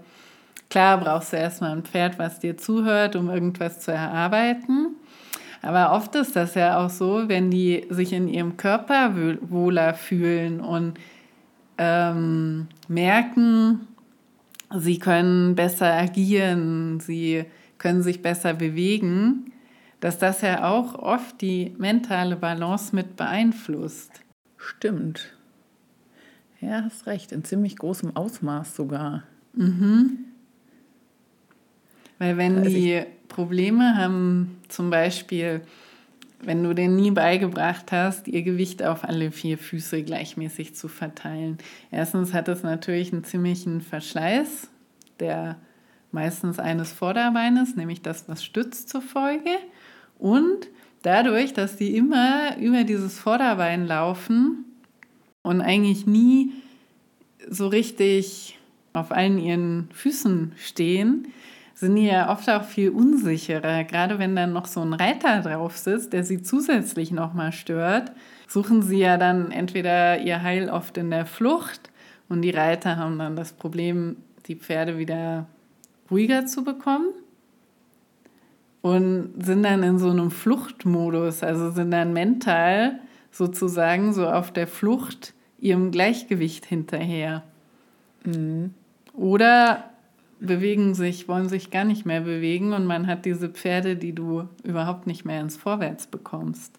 klar 0.68 0.98
brauchst 1.00 1.32
du 1.32 1.38
erstmal 1.38 1.72
ein 1.72 1.84
Pferd, 1.84 2.18
was 2.18 2.38
dir 2.38 2.58
zuhört, 2.58 3.16
um 3.16 3.30
irgendwas 3.30 3.80
zu 3.80 3.92
erarbeiten. 3.92 4.96
Aber 5.62 5.92
oft 5.92 6.14
ist 6.16 6.36
das 6.36 6.54
ja 6.54 6.84
auch 6.84 6.90
so, 6.90 7.30
wenn 7.30 7.50
die 7.50 7.86
sich 7.88 8.12
in 8.12 8.28
ihrem 8.28 8.58
Körper 8.58 9.14
wohler 9.40 9.94
fühlen 9.94 10.60
und 10.60 10.98
ähm, 11.78 12.68
merken, 12.88 13.88
sie 14.76 14.98
können 14.98 15.54
besser 15.54 15.94
agieren, 15.94 17.00
sie 17.00 17.46
können 17.78 18.02
sich 18.02 18.20
besser 18.20 18.52
bewegen, 18.52 19.50
dass 20.00 20.18
das 20.18 20.42
ja 20.42 20.68
auch 20.68 20.94
oft 20.94 21.40
die 21.40 21.74
mentale 21.78 22.36
Balance 22.36 22.94
mit 22.94 23.16
beeinflusst. 23.16 24.20
Stimmt. 24.56 25.32
Ja, 26.60 26.82
hast 26.84 27.06
recht, 27.06 27.32
in 27.32 27.44
ziemlich 27.44 27.76
großem 27.76 28.16
Ausmaß 28.16 28.74
sogar. 28.76 29.24
Mhm. 29.52 30.18
Weil 32.18 32.36
wenn 32.36 32.58
also 32.58 32.70
die 32.70 33.02
Probleme 33.28 33.96
haben, 33.96 34.58
zum 34.68 34.90
Beispiel, 34.90 35.60
wenn 36.40 36.62
du 36.62 36.74
denen 36.74 36.96
nie 36.96 37.10
beigebracht 37.10 37.92
hast, 37.92 38.28
ihr 38.28 38.42
Gewicht 38.42 38.82
auf 38.82 39.04
alle 39.04 39.30
vier 39.30 39.58
Füße 39.58 40.02
gleichmäßig 40.02 40.74
zu 40.74 40.88
verteilen. 40.88 41.58
Erstens 41.90 42.32
hat 42.32 42.48
es 42.48 42.62
natürlich 42.62 43.12
einen 43.12 43.24
ziemlichen 43.24 43.80
Verschleiß, 43.80 44.70
der 45.20 45.56
meistens 46.16 46.58
eines 46.58 46.92
Vorderbeines, 46.92 47.76
nämlich 47.76 48.00
das, 48.00 48.26
was 48.26 48.42
stützt 48.42 48.88
zur 48.88 49.02
Folge. 49.02 49.50
Und 50.18 50.66
dadurch, 51.02 51.52
dass 51.52 51.76
die 51.76 51.94
immer 51.94 52.56
über 52.58 52.84
dieses 52.84 53.20
Vorderbein 53.20 53.86
laufen 53.86 54.64
und 55.42 55.60
eigentlich 55.60 56.06
nie 56.06 56.52
so 57.48 57.68
richtig 57.68 58.58
auf 58.94 59.12
allen 59.12 59.38
ihren 59.38 59.90
Füßen 59.92 60.52
stehen, 60.56 61.28
sind 61.74 61.96
die 61.96 62.06
ja 62.06 62.32
oft 62.32 62.48
auch 62.48 62.64
viel 62.64 62.88
unsicherer. 62.88 63.84
Gerade 63.84 64.18
wenn 64.18 64.34
dann 64.34 64.54
noch 64.54 64.64
so 64.64 64.80
ein 64.80 64.94
Reiter 64.94 65.42
drauf 65.42 65.76
sitzt, 65.76 66.14
der 66.14 66.24
sie 66.24 66.40
zusätzlich 66.42 67.10
nochmal 67.10 67.52
stört, 67.52 68.12
suchen 68.48 68.80
sie 68.80 69.00
ja 69.00 69.18
dann 69.18 69.50
entweder 69.50 70.18
ihr 70.18 70.42
Heil 70.42 70.70
oft 70.70 70.96
in 70.96 71.10
der 71.10 71.26
Flucht 71.26 71.90
und 72.30 72.40
die 72.40 72.50
Reiter 72.50 72.96
haben 72.96 73.18
dann 73.18 73.36
das 73.36 73.52
Problem, 73.52 74.16
die 74.46 74.56
Pferde 74.56 74.96
wieder 74.96 75.46
ruhiger 76.10 76.46
zu 76.46 76.64
bekommen 76.64 77.08
und 78.82 79.32
sind 79.38 79.62
dann 79.64 79.82
in 79.82 79.98
so 79.98 80.10
einem 80.10 80.30
Fluchtmodus, 80.30 81.42
also 81.42 81.70
sind 81.70 81.90
dann 81.90 82.12
mental 82.12 83.00
sozusagen 83.30 84.12
so 84.12 84.28
auf 84.28 84.52
der 84.52 84.66
Flucht 84.66 85.34
ihrem 85.58 85.90
Gleichgewicht 85.90 86.64
hinterher. 86.64 87.42
Mhm. 88.24 88.74
Oder 89.12 89.90
bewegen 90.38 90.94
sich, 90.94 91.28
wollen 91.28 91.48
sich 91.48 91.70
gar 91.70 91.84
nicht 91.84 92.06
mehr 92.06 92.20
bewegen 92.20 92.72
und 92.72 92.86
man 92.86 93.06
hat 93.06 93.24
diese 93.24 93.48
Pferde, 93.48 93.96
die 93.96 94.12
du 94.12 94.48
überhaupt 94.62 95.06
nicht 95.06 95.24
mehr 95.24 95.40
ins 95.40 95.56
Vorwärts 95.56 96.06
bekommst. 96.06 96.78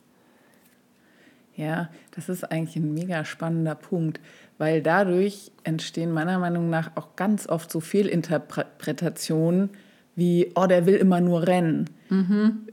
Ja, 1.56 1.90
das 2.12 2.30
ist 2.30 2.52
eigentlich 2.52 2.76
ein 2.76 2.94
mega 2.94 3.26
spannender 3.26 3.74
Punkt, 3.74 4.20
weil 4.58 4.82
dadurch 4.82 5.52
entstehen 5.64 6.12
meiner 6.12 6.40
Meinung 6.40 6.70
nach 6.70 6.92
auch 6.96 7.16
ganz 7.16 7.48
oft 7.48 7.72
so 7.72 7.80
Fehlinterpretationen 7.80 9.70
wie, 10.16 10.52
oh, 10.56 10.66
der 10.66 10.86
will 10.86 10.96
immer 10.96 11.22
nur 11.22 11.46
rennen. 11.48 11.90
Mhm. 12.10 12.68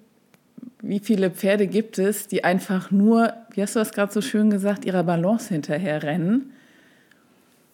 Wie 0.81 0.99
viele 0.99 1.31
Pferde 1.31 1.67
gibt 1.67 1.99
es, 1.99 2.27
die 2.27 2.43
einfach 2.43 2.91
nur, 2.91 3.35
wie 3.53 3.63
hast 3.63 3.75
du 3.75 3.81
das 3.81 3.93
gerade 3.93 4.13
so 4.13 4.23
schön 4.23 4.51
gesagt, 4.51 4.85
ihrer 4.85 5.05
Balance 5.05 5.53
hinterher 5.53 6.03
rennen? 6.03 6.53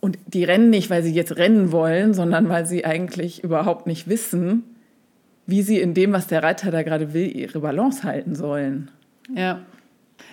Und 0.00 0.18
die 0.26 0.44
rennen 0.44 0.70
nicht, 0.70 0.90
weil 0.90 1.02
sie 1.02 1.12
jetzt 1.12 1.36
rennen 1.36 1.72
wollen, 1.72 2.14
sondern 2.14 2.48
weil 2.48 2.66
sie 2.66 2.84
eigentlich 2.84 3.44
überhaupt 3.44 3.86
nicht 3.86 4.08
wissen, 4.08 4.64
wie 5.46 5.62
sie 5.62 5.80
in 5.80 5.94
dem, 5.94 6.12
was 6.12 6.26
der 6.26 6.42
Reiter 6.42 6.70
da 6.70 6.82
gerade 6.82 7.12
will, 7.12 7.36
ihre 7.36 7.60
Balance 7.60 8.02
halten 8.02 8.34
sollen. 8.34 8.90
Ja. 9.34 9.60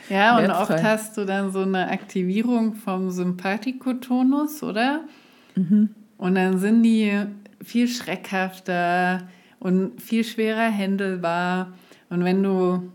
Ja, 0.10 0.38
und 0.38 0.52
oft 0.52 0.84
hast 0.84 1.18
du 1.18 1.26
dann 1.26 1.52
so 1.52 1.62
eine 1.62 1.90
Aktivierung 1.90 2.76
vom 2.76 3.12
Sympathikotonus, 3.12 4.64
oder? 4.64 5.02
Mhm. 5.56 5.90
Und 6.18 6.36
dann 6.36 6.60
sind 6.60 6.84
die 6.84 7.26
viel 7.64 7.88
schreckhafter 7.88 9.28
und 9.60 10.02
viel 10.02 10.24
schwerer 10.24 10.70
händelbar. 10.70 11.74
Und 12.10 12.24
wenn 12.24 12.44
du 12.44 12.92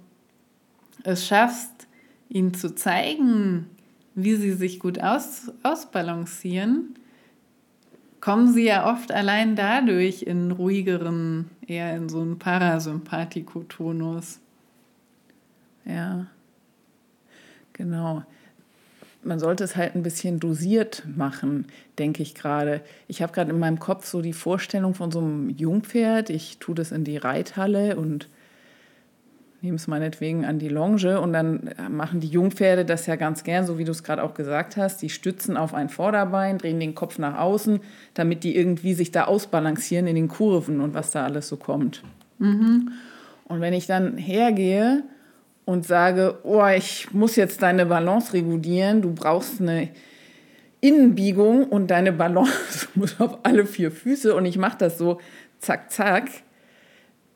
es 1.04 1.26
schaffst, 1.26 1.86
ihnen 2.28 2.54
zu 2.54 2.74
zeigen, 2.74 3.66
wie 4.14 4.36
sie 4.36 4.52
sich 4.52 4.78
gut 4.78 5.02
aus, 5.02 5.50
ausbalancieren, 5.62 6.94
kommen 8.20 8.52
sie 8.52 8.64
ja 8.64 8.90
oft 8.90 9.12
allein 9.12 9.56
dadurch 9.56 10.22
in 10.22 10.52
ruhigeren, 10.52 11.50
eher 11.66 11.96
in 11.96 12.08
so 12.08 12.20
einen 12.20 12.38
Parasympathikotonus. 12.38 14.38
Ja, 15.84 16.26
genau. 17.82 18.22
Man 19.24 19.38
sollte 19.38 19.62
es 19.62 19.76
halt 19.76 19.94
ein 19.94 20.02
bisschen 20.02 20.40
dosiert 20.40 21.04
machen, 21.16 21.66
denke 21.98 22.22
ich 22.22 22.34
gerade. 22.34 22.80
Ich 23.06 23.22
habe 23.22 23.32
gerade 23.32 23.50
in 23.50 23.58
meinem 23.58 23.78
Kopf 23.78 24.06
so 24.06 24.20
die 24.20 24.32
Vorstellung 24.32 24.94
von 24.94 25.12
so 25.12 25.20
einem 25.20 25.50
Jungpferd. 25.50 26.30
Ich 26.30 26.58
tue 26.58 26.74
das 26.74 26.90
in 26.90 27.04
die 27.04 27.16
Reithalle 27.16 27.96
und 27.96 28.28
nehme 29.60 29.76
es 29.76 29.86
meinetwegen 29.86 30.44
an 30.44 30.58
die 30.58 30.68
Longe 30.68 31.20
und 31.20 31.32
dann 31.32 31.68
äh, 31.68 31.88
machen 31.88 32.18
die 32.18 32.26
Jungpferde 32.26 32.84
das 32.84 33.06
ja 33.06 33.14
ganz 33.14 33.44
gern, 33.44 33.64
so 33.64 33.78
wie 33.78 33.84
du 33.84 33.92
es 33.92 34.02
gerade 34.02 34.24
auch 34.24 34.34
gesagt 34.34 34.76
hast. 34.76 35.02
Die 35.02 35.08
stützen 35.08 35.56
auf 35.56 35.72
ein 35.72 35.88
Vorderbein, 35.88 36.58
drehen 36.58 36.80
den 36.80 36.96
Kopf 36.96 37.18
nach 37.18 37.38
außen, 37.38 37.78
damit 38.14 38.42
die 38.42 38.56
irgendwie 38.56 38.94
sich 38.94 39.12
da 39.12 39.24
ausbalancieren 39.24 40.08
in 40.08 40.16
den 40.16 40.28
Kurven 40.28 40.80
und 40.80 40.94
was 40.94 41.12
da 41.12 41.24
alles 41.24 41.46
so 41.46 41.56
kommt. 41.56 42.02
Mhm. 42.38 42.90
Und 43.44 43.60
wenn 43.60 43.72
ich 43.72 43.86
dann 43.86 44.16
hergehe 44.16 45.04
und 45.64 45.86
sage, 45.86 46.38
oh, 46.42 46.66
ich 46.66 47.12
muss 47.12 47.36
jetzt 47.36 47.62
deine 47.62 47.86
Balance 47.86 48.32
regulieren, 48.32 49.02
du 49.02 49.12
brauchst 49.12 49.60
eine 49.60 49.90
Innenbiegung 50.80 51.68
und 51.68 51.90
deine 51.90 52.12
Balance 52.12 52.88
muss 52.94 53.20
auf 53.20 53.38
alle 53.44 53.66
vier 53.66 53.90
Füße 53.90 54.34
und 54.34 54.44
ich 54.44 54.58
mache 54.58 54.78
das 54.78 54.98
so 54.98 55.20
zack, 55.58 55.90
zack, 55.90 56.28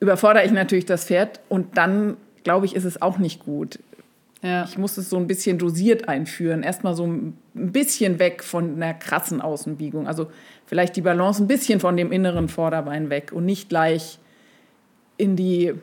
überfordere 0.01 0.45
ich 0.45 0.53
natürlich 0.53 0.87
das 0.87 1.05
Pferd 1.05 1.41
und 1.49 1.79
dann, 1.79 2.17
glaube 2.43 2.67
ich, 2.67 2.75
ist 2.75 2.85
es 2.85 3.01
auch 3.01 3.19
nicht 3.19 3.45
gut. 3.45 3.79
Ja. 4.43 4.65
Ich 4.65 4.77
muss 4.77 4.97
es 4.97 5.09
so 5.09 5.17
ein 5.17 5.27
bisschen 5.27 5.59
dosiert 5.59 6.09
einführen. 6.09 6.63
Erstmal 6.63 6.95
so 6.95 7.07
ein 7.07 7.37
bisschen 7.55 8.19
weg 8.19 8.45
von 8.45 8.75
einer 8.77 8.95
krassen 8.95 9.41
Außenbiegung. 9.41 10.07
Also 10.07 10.31
vielleicht 10.67 10.95
die 10.97 11.01
Balance 11.01 11.43
ein 11.43 11.49
bisschen 11.49 11.81
von 11.81 11.97
dem 11.97 12.13
inneren 12.13 12.49
Vorderbein 12.49 13.11
weg 13.11 13.33
und 13.33 13.45
nicht 13.45 13.69
gleich 13.69 14.19
in 15.17 15.37
die 15.37 15.75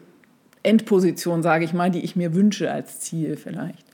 Endposition, 0.63 1.43
sage 1.43 1.65
ich 1.65 1.73
mal, 1.73 1.91
die 1.91 2.01
ich 2.01 2.15
mir 2.15 2.33
wünsche 2.33 2.71
als 2.71 2.99
Ziel 2.99 3.37
vielleicht. 3.37 3.85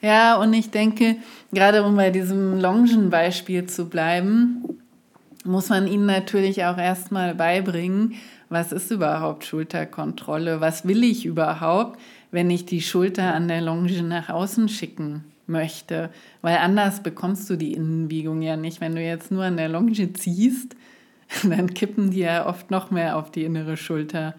Ja, 0.00 0.36
und 0.36 0.52
ich 0.52 0.70
denke, 0.70 1.16
gerade 1.52 1.84
um 1.84 1.96
bei 1.96 2.10
diesem 2.10 2.60
Longenbeispiel 2.60 3.66
zu 3.66 3.88
bleiben, 3.88 4.64
muss 5.44 5.68
man 5.68 5.86
ihnen 5.86 6.06
natürlich 6.06 6.64
auch 6.64 6.78
erstmal 6.78 7.34
beibringen, 7.34 8.14
was 8.48 8.72
ist 8.72 8.90
überhaupt 8.90 9.44
Schulterkontrolle? 9.44 10.60
Was 10.60 10.86
will 10.86 11.02
ich 11.02 11.26
überhaupt, 11.26 11.98
wenn 12.30 12.50
ich 12.50 12.66
die 12.66 12.82
Schulter 12.82 13.34
an 13.34 13.48
der 13.48 13.60
Longe 13.60 14.02
nach 14.02 14.28
außen 14.28 14.68
schicken 14.68 15.24
möchte? 15.46 16.10
Weil 16.42 16.58
anders 16.58 17.02
bekommst 17.02 17.48
du 17.50 17.56
die 17.56 17.72
Innenbiegung 17.72 18.42
ja 18.42 18.56
nicht. 18.56 18.80
Wenn 18.80 18.94
du 18.94 19.02
jetzt 19.02 19.30
nur 19.30 19.44
an 19.44 19.56
der 19.56 19.68
Longe 19.68 20.12
ziehst, 20.12 20.76
dann 21.42 21.74
kippen 21.74 22.10
die 22.10 22.20
ja 22.20 22.46
oft 22.46 22.70
noch 22.70 22.90
mehr 22.90 23.16
auf 23.16 23.30
die 23.30 23.44
innere 23.44 23.76
Schulter. 23.76 24.34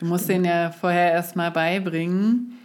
Du 0.00 0.06
musst 0.06 0.30
denen 0.30 0.46
ja 0.46 0.70
vorher 0.70 1.12
erstmal 1.12 1.50
beibringen, 1.50 2.58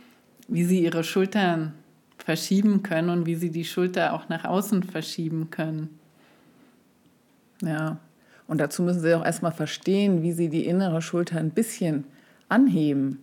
wie 0.47 0.63
sie 0.63 0.81
ihre 0.81 1.03
Schultern 1.03 1.73
verschieben 2.17 2.81
können 2.81 3.09
und 3.09 3.25
wie 3.25 3.35
sie 3.35 3.51
die 3.51 3.65
Schulter 3.65 4.13
auch 4.13 4.29
nach 4.29 4.45
außen 4.45 4.83
verschieben 4.83 5.49
können. 5.51 5.99
Ja, 7.61 7.97
und 8.47 8.59
dazu 8.59 8.83
müssen 8.83 9.01
sie 9.01 9.13
auch 9.13 9.25
erstmal 9.25 9.51
verstehen, 9.51 10.23
wie 10.23 10.31
sie 10.31 10.47
die 10.47 10.65
innere 10.65 11.01
Schulter 11.01 11.37
ein 11.37 11.49
bisschen 11.49 12.05
anheben. 12.47 13.19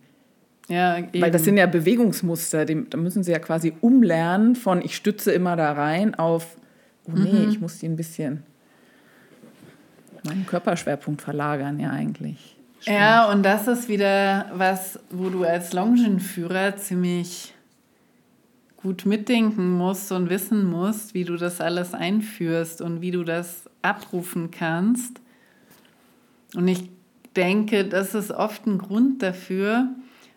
Ja, 0.69 0.99
eben. 0.99 1.21
Weil 1.21 1.31
das 1.31 1.45
sind 1.45 1.57
ja 1.57 1.67
Bewegungsmuster, 1.67 2.67
da 2.67 2.97
müssen 2.99 3.23
sie 3.23 3.33
ja 3.33 3.39
quasi 3.39 3.73
umlernen 3.81 4.57
von 4.57 4.83
ich 4.83 4.95
stütze 4.95 5.33
immer 5.33 5.57
da 5.57 5.73
rein 5.73 6.15
auf, 6.15 6.59
oh 7.07 7.13
nee, 7.15 7.33
mhm. 7.33 7.49
ich 7.49 7.61
muss 7.61 7.79
die 7.79 7.89
ein 7.89 7.97
bisschen 7.97 8.43
meinen 10.25 10.47
Körperschwerpunkt 10.47 11.23
verlagern, 11.23 11.81
ja 11.81 11.91
eigentlich. 11.91 12.59
Stimmt. 12.83 12.97
Ja, 12.97 13.31
und 13.31 13.45
das 13.45 13.69
ist 13.69 13.89
wieder 13.89 14.51
was, 14.55 14.99
wo 15.11 15.29
du 15.29 15.45
als 15.45 15.73
Longenführer 15.73 16.77
ziemlich 16.77 17.55
gut 18.77 19.07
mitdenken 19.07 19.71
musst 19.71 20.11
und 20.11 20.29
wissen 20.29 20.69
musst, 20.69 21.15
wie 21.15 21.23
du 21.23 21.37
das 21.37 21.61
alles 21.61 21.95
einführst 21.95 22.83
und 22.83 23.01
wie 23.01 23.13
du 23.13 23.23
das 23.23 23.71
abrufen 23.83 24.51
kannst. 24.51 25.21
Und 26.57 26.67
ich 26.67 26.91
denke, 27.37 27.85
das 27.85 28.17
ist 28.17 28.33
oft 28.33 28.67
ein 28.67 28.79
Grund 28.79 29.23
dafür, 29.23 29.87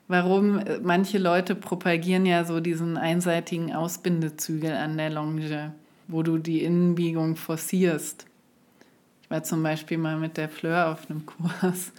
warum 0.07 0.59
manche 0.83 1.17
Leute 1.17 1.55
propagieren 1.55 2.27
ja 2.27 2.45
so 2.45 2.59
diesen 2.59 2.95
einseitigen 2.95 3.73
Ausbindezügel 3.73 4.71
an 4.73 4.97
der 4.97 5.09
Longe, 5.09 5.73
wo 6.07 6.21
du 6.21 6.37
die 6.37 6.63
Innenbiegung 6.63 7.37
forcierst. 7.37 8.27
Ich 9.23 9.31
war 9.31 9.41
zum 9.41 9.63
Beispiel 9.63 9.97
mal 9.97 10.17
mit 10.17 10.37
der 10.37 10.47
Fleur 10.47 10.91
auf 10.91 11.09
einem 11.09 11.25
Kurs 11.61 11.91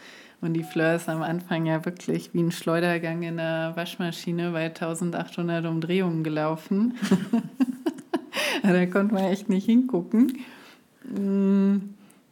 und 0.46 0.54
die 0.54 0.62
Fleur 0.62 0.96
ist 0.96 1.08
am 1.08 1.22
Anfang 1.22 1.66
ja 1.66 1.84
wirklich 1.84 2.32
wie 2.32 2.42
ein 2.42 2.52
Schleudergang 2.52 3.22
in 3.22 3.36
der 3.36 3.72
Waschmaschine 3.74 4.50
bei 4.52 4.66
1800 4.66 5.66
Umdrehungen 5.66 6.24
gelaufen. 6.24 6.94
da 8.62 8.86
konnte 8.86 9.14
man 9.14 9.24
echt 9.24 9.48
nicht 9.48 9.66
hingucken. 9.66 10.38
Mm, 11.04 11.76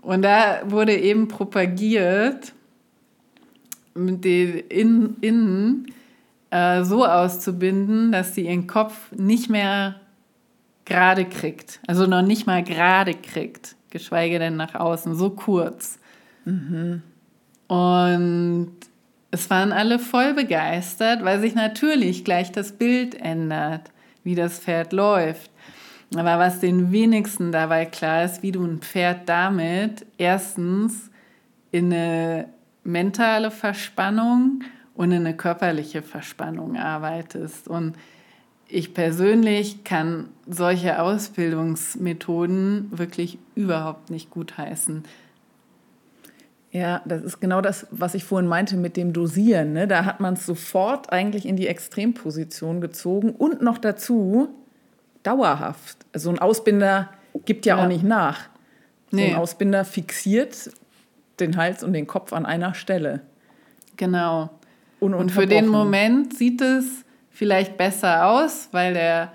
und 0.02 0.22
da 0.22 0.62
wurde 0.66 0.96
eben 0.96 1.28
propagiert, 1.28 2.52
mit 3.94 4.24
den 4.24 4.58
Innen, 4.68 5.16
Innen 5.20 5.92
äh, 6.50 6.82
so 6.84 7.04
auszubinden, 7.04 8.12
dass 8.12 8.34
sie 8.34 8.46
ihren 8.46 8.66
Kopf 8.66 9.12
nicht 9.12 9.50
mehr 9.50 10.00
gerade 10.84 11.24
kriegt. 11.24 11.80
Also 11.86 12.06
noch 12.06 12.22
nicht 12.22 12.46
mal 12.46 12.64
gerade 12.64 13.14
kriegt 13.14 13.76
geschweige 13.94 14.40
denn 14.40 14.56
nach 14.56 14.74
außen, 14.74 15.14
so 15.14 15.30
kurz. 15.30 15.98
Mhm. 16.44 17.02
Und 17.74 18.76
es 19.32 19.50
waren 19.50 19.72
alle 19.72 19.98
voll 19.98 20.32
begeistert, 20.32 21.24
weil 21.24 21.40
sich 21.40 21.56
natürlich 21.56 22.24
gleich 22.24 22.52
das 22.52 22.70
Bild 22.70 23.20
ändert, 23.20 23.90
wie 24.22 24.36
das 24.36 24.60
Pferd 24.60 24.92
läuft. 24.92 25.50
Aber 26.14 26.38
was 26.38 26.60
den 26.60 26.92
wenigsten 26.92 27.50
dabei 27.50 27.86
klar 27.86 28.24
ist, 28.24 28.44
wie 28.44 28.52
du 28.52 28.64
ein 28.64 28.78
Pferd 28.78 29.28
damit 29.28 30.06
erstens 30.18 31.10
in 31.72 31.92
eine 31.92 32.46
mentale 32.84 33.50
Verspannung 33.50 34.62
und 34.94 35.10
in 35.10 35.26
eine 35.26 35.36
körperliche 35.36 36.02
Verspannung 36.02 36.76
arbeitest. 36.76 37.66
Und 37.66 37.96
ich 38.68 38.94
persönlich 38.94 39.82
kann 39.82 40.28
solche 40.46 41.02
Ausbildungsmethoden 41.02 42.96
wirklich 42.96 43.38
überhaupt 43.56 44.10
nicht 44.10 44.30
gutheißen. 44.30 45.02
Ja, 46.74 47.02
das 47.04 47.22
ist 47.22 47.38
genau 47.38 47.60
das, 47.60 47.86
was 47.92 48.16
ich 48.16 48.24
vorhin 48.24 48.48
meinte 48.48 48.76
mit 48.76 48.96
dem 48.96 49.12
Dosieren. 49.12 49.74
Ne? 49.74 49.86
Da 49.86 50.04
hat 50.04 50.18
man 50.18 50.34
es 50.34 50.44
sofort 50.44 51.12
eigentlich 51.12 51.46
in 51.46 51.54
die 51.54 51.68
Extremposition 51.68 52.80
gezogen 52.80 53.30
und 53.30 53.62
noch 53.62 53.78
dazu 53.78 54.48
dauerhaft. 55.22 55.98
So 56.14 56.30
ein 56.30 56.40
Ausbinder 56.40 57.10
gibt 57.44 57.64
ja, 57.64 57.76
ja. 57.76 57.84
auch 57.84 57.86
nicht 57.86 58.02
nach. 58.02 58.48
So 59.12 59.18
nee. 59.18 59.30
ein 59.30 59.36
Ausbinder 59.36 59.84
fixiert 59.84 60.72
den 61.38 61.56
Hals 61.56 61.84
und 61.84 61.92
den 61.92 62.08
Kopf 62.08 62.32
an 62.32 62.44
einer 62.44 62.74
Stelle. 62.74 63.20
Genau. 63.96 64.50
Und 64.98 65.30
für 65.30 65.46
den 65.46 65.68
Moment 65.68 66.36
sieht 66.36 66.60
es 66.60 67.04
vielleicht 67.30 67.76
besser 67.76 68.26
aus, 68.26 68.70
weil 68.72 68.94
der, 68.94 69.32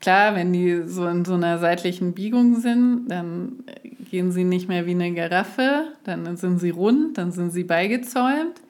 klar, 0.00 0.34
wenn 0.34 0.52
die 0.52 0.82
so 0.88 1.06
in 1.06 1.24
so 1.24 1.34
einer 1.34 1.58
seitlichen 1.58 2.14
Biegung 2.14 2.56
sind, 2.58 3.06
dann 3.06 3.62
gehen 4.10 4.32
sie 4.32 4.44
nicht 4.44 4.68
mehr 4.68 4.86
wie 4.86 4.92
eine 4.92 5.12
Giraffe, 5.12 5.92
dann 6.04 6.36
sind 6.36 6.58
sie 6.58 6.70
rund, 6.70 7.18
dann 7.18 7.32
sind 7.32 7.50
sie 7.50 7.64
beigezäumt. 7.64 8.60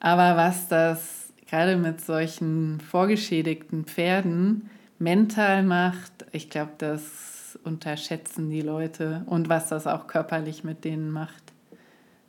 Aber 0.00 0.36
was 0.36 0.68
das 0.68 1.32
gerade 1.48 1.76
mit 1.76 2.00
solchen 2.00 2.80
vorgeschädigten 2.80 3.84
Pferden 3.84 4.70
mental 4.98 5.62
macht, 5.62 6.26
ich 6.32 6.50
glaube, 6.50 6.72
das 6.78 7.58
unterschätzen 7.64 8.50
die 8.50 8.60
Leute 8.60 9.22
und 9.26 9.48
was 9.48 9.68
das 9.68 9.86
auch 9.86 10.06
körperlich 10.06 10.64
mit 10.64 10.84
denen 10.84 11.10
macht, 11.10 11.42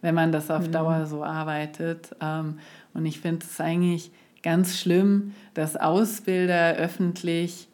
wenn 0.02 0.16
man 0.16 0.32
das 0.32 0.50
auf 0.50 0.68
mhm. 0.68 0.72
Dauer 0.72 1.06
so 1.06 1.24
arbeitet. 1.24 2.16
Ähm, 2.22 2.60
und 2.94 3.06
ich 3.06 3.20
finde 3.20 3.46
es 3.46 3.60
eigentlich 3.60 4.12
ganz 4.44 4.78
schlimm, 4.78 5.34
dass 5.54 5.76
Ausbilder 5.76 6.76
öffentlich 6.76 7.68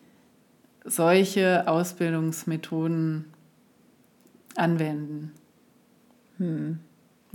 solche 0.85 1.67
Ausbildungsmethoden 1.67 3.32
anwenden. 4.55 5.31
Hm. 6.37 6.79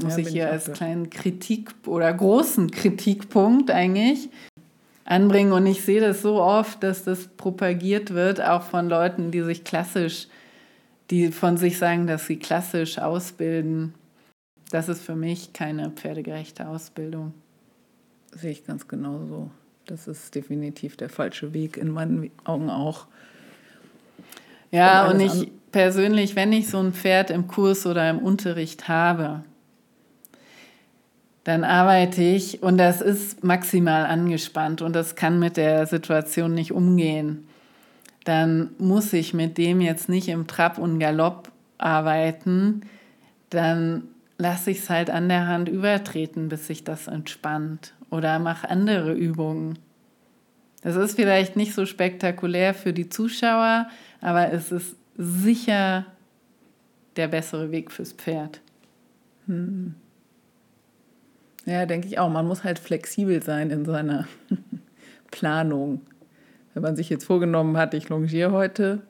Muss 0.00 0.16
ja, 0.16 0.18
ich 0.18 0.28
hier 0.28 0.46
ich 0.46 0.52
als 0.52 0.72
kleinen 0.72 1.10
Kritik 1.10 1.70
oder 1.86 2.12
großen 2.12 2.70
Kritikpunkt 2.70 3.70
eigentlich 3.70 4.28
anbringen. 5.04 5.52
Und 5.52 5.66
ich 5.66 5.84
sehe 5.84 6.00
das 6.00 6.22
so 6.22 6.40
oft, 6.40 6.82
dass 6.82 7.04
das 7.04 7.28
propagiert 7.28 8.14
wird, 8.14 8.40
auch 8.40 8.62
von 8.62 8.88
Leuten, 8.88 9.30
die 9.30 9.42
sich 9.42 9.64
klassisch, 9.64 10.28
die 11.10 11.32
von 11.32 11.56
sich 11.56 11.78
sagen, 11.78 12.06
dass 12.06 12.26
sie 12.26 12.38
klassisch 12.38 12.98
ausbilden. 12.98 13.94
Das 14.70 14.88
ist 14.88 15.02
für 15.02 15.16
mich 15.16 15.52
keine 15.52 15.90
pferdegerechte 15.90 16.68
Ausbildung 16.68 17.32
sehe 18.32 18.50
ich 18.50 18.64
ganz 18.64 18.88
genauso. 18.88 19.50
Das 19.86 20.06
ist 20.06 20.34
definitiv 20.34 20.96
der 20.96 21.08
falsche 21.08 21.54
Weg, 21.54 21.76
in 21.76 21.90
meinen 21.90 22.30
Augen 22.44 22.70
auch. 22.70 23.06
Ja, 24.70 25.10
und 25.10 25.20
ich 25.20 25.50
persönlich, 25.78 26.34
wenn 26.34 26.52
ich 26.52 26.68
so 26.68 26.80
ein 26.80 26.92
Pferd 26.92 27.30
im 27.30 27.46
Kurs 27.46 27.86
oder 27.86 28.10
im 28.10 28.18
Unterricht 28.18 28.88
habe, 28.88 29.44
dann 31.44 31.62
arbeite 31.62 32.20
ich 32.20 32.64
und 32.64 32.78
das 32.78 33.00
ist 33.00 33.44
maximal 33.44 34.04
angespannt 34.04 34.82
und 34.82 34.92
das 34.96 35.14
kann 35.14 35.38
mit 35.38 35.56
der 35.56 35.86
Situation 35.86 36.52
nicht 36.52 36.72
umgehen. 36.72 37.46
Dann 38.24 38.70
muss 38.78 39.12
ich 39.12 39.34
mit 39.34 39.56
dem 39.56 39.80
jetzt 39.80 40.08
nicht 40.08 40.26
im 40.26 40.48
Trab 40.48 40.78
und 40.78 40.98
Galopp 40.98 41.52
arbeiten, 41.78 42.80
dann 43.50 44.02
lasse 44.36 44.72
ich 44.72 44.78
es 44.78 44.90
halt 44.90 45.10
an 45.10 45.28
der 45.28 45.46
Hand 45.46 45.68
übertreten, 45.68 46.48
bis 46.48 46.66
sich 46.66 46.82
das 46.82 47.06
entspannt 47.06 47.94
oder 48.10 48.40
mach 48.40 48.64
andere 48.64 49.12
Übungen. 49.12 49.78
Das 50.82 50.96
ist 50.96 51.14
vielleicht 51.14 51.54
nicht 51.54 51.72
so 51.72 51.86
spektakulär 51.86 52.74
für 52.74 52.92
die 52.92 53.08
Zuschauer, 53.08 53.86
aber 54.20 54.52
es 54.52 54.72
ist 54.72 54.96
sicher 55.18 56.06
der 57.16 57.28
bessere 57.28 57.70
Weg 57.70 57.90
fürs 57.90 58.12
Pferd. 58.12 58.60
Hm. 59.46 59.94
Ja, 61.66 61.84
denke 61.84 62.06
ich 62.06 62.18
auch. 62.18 62.30
Man 62.30 62.46
muss 62.46 62.64
halt 62.64 62.78
flexibel 62.78 63.42
sein 63.42 63.70
in 63.70 63.84
seiner 63.84 64.26
Planung. 65.30 66.00
Wenn 66.72 66.82
man 66.82 66.96
sich 66.96 67.10
jetzt 67.10 67.24
vorgenommen 67.24 67.76
hat, 67.76 67.92
ich 67.92 68.08
longiere 68.08 68.52
heute 68.52 69.02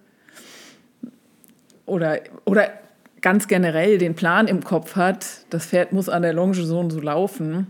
oder, 1.86 2.20
oder 2.46 2.70
ganz 3.20 3.46
generell 3.46 3.98
den 3.98 4.14
Plan 4.14 4.48
im 4.48 4.64
Kopf 4.64 4.96
hat, 4.96 5.44
das 5.50 5.66
Pferd 5.66 5.92
muss 5.92 6.08
an 6.08 6.22
der 6.22 6.32
Longe 6.32 6.54
so 6.54 6.80
und 6.80 6.90
so 6.90 7.00
laufen, 7.00 7.66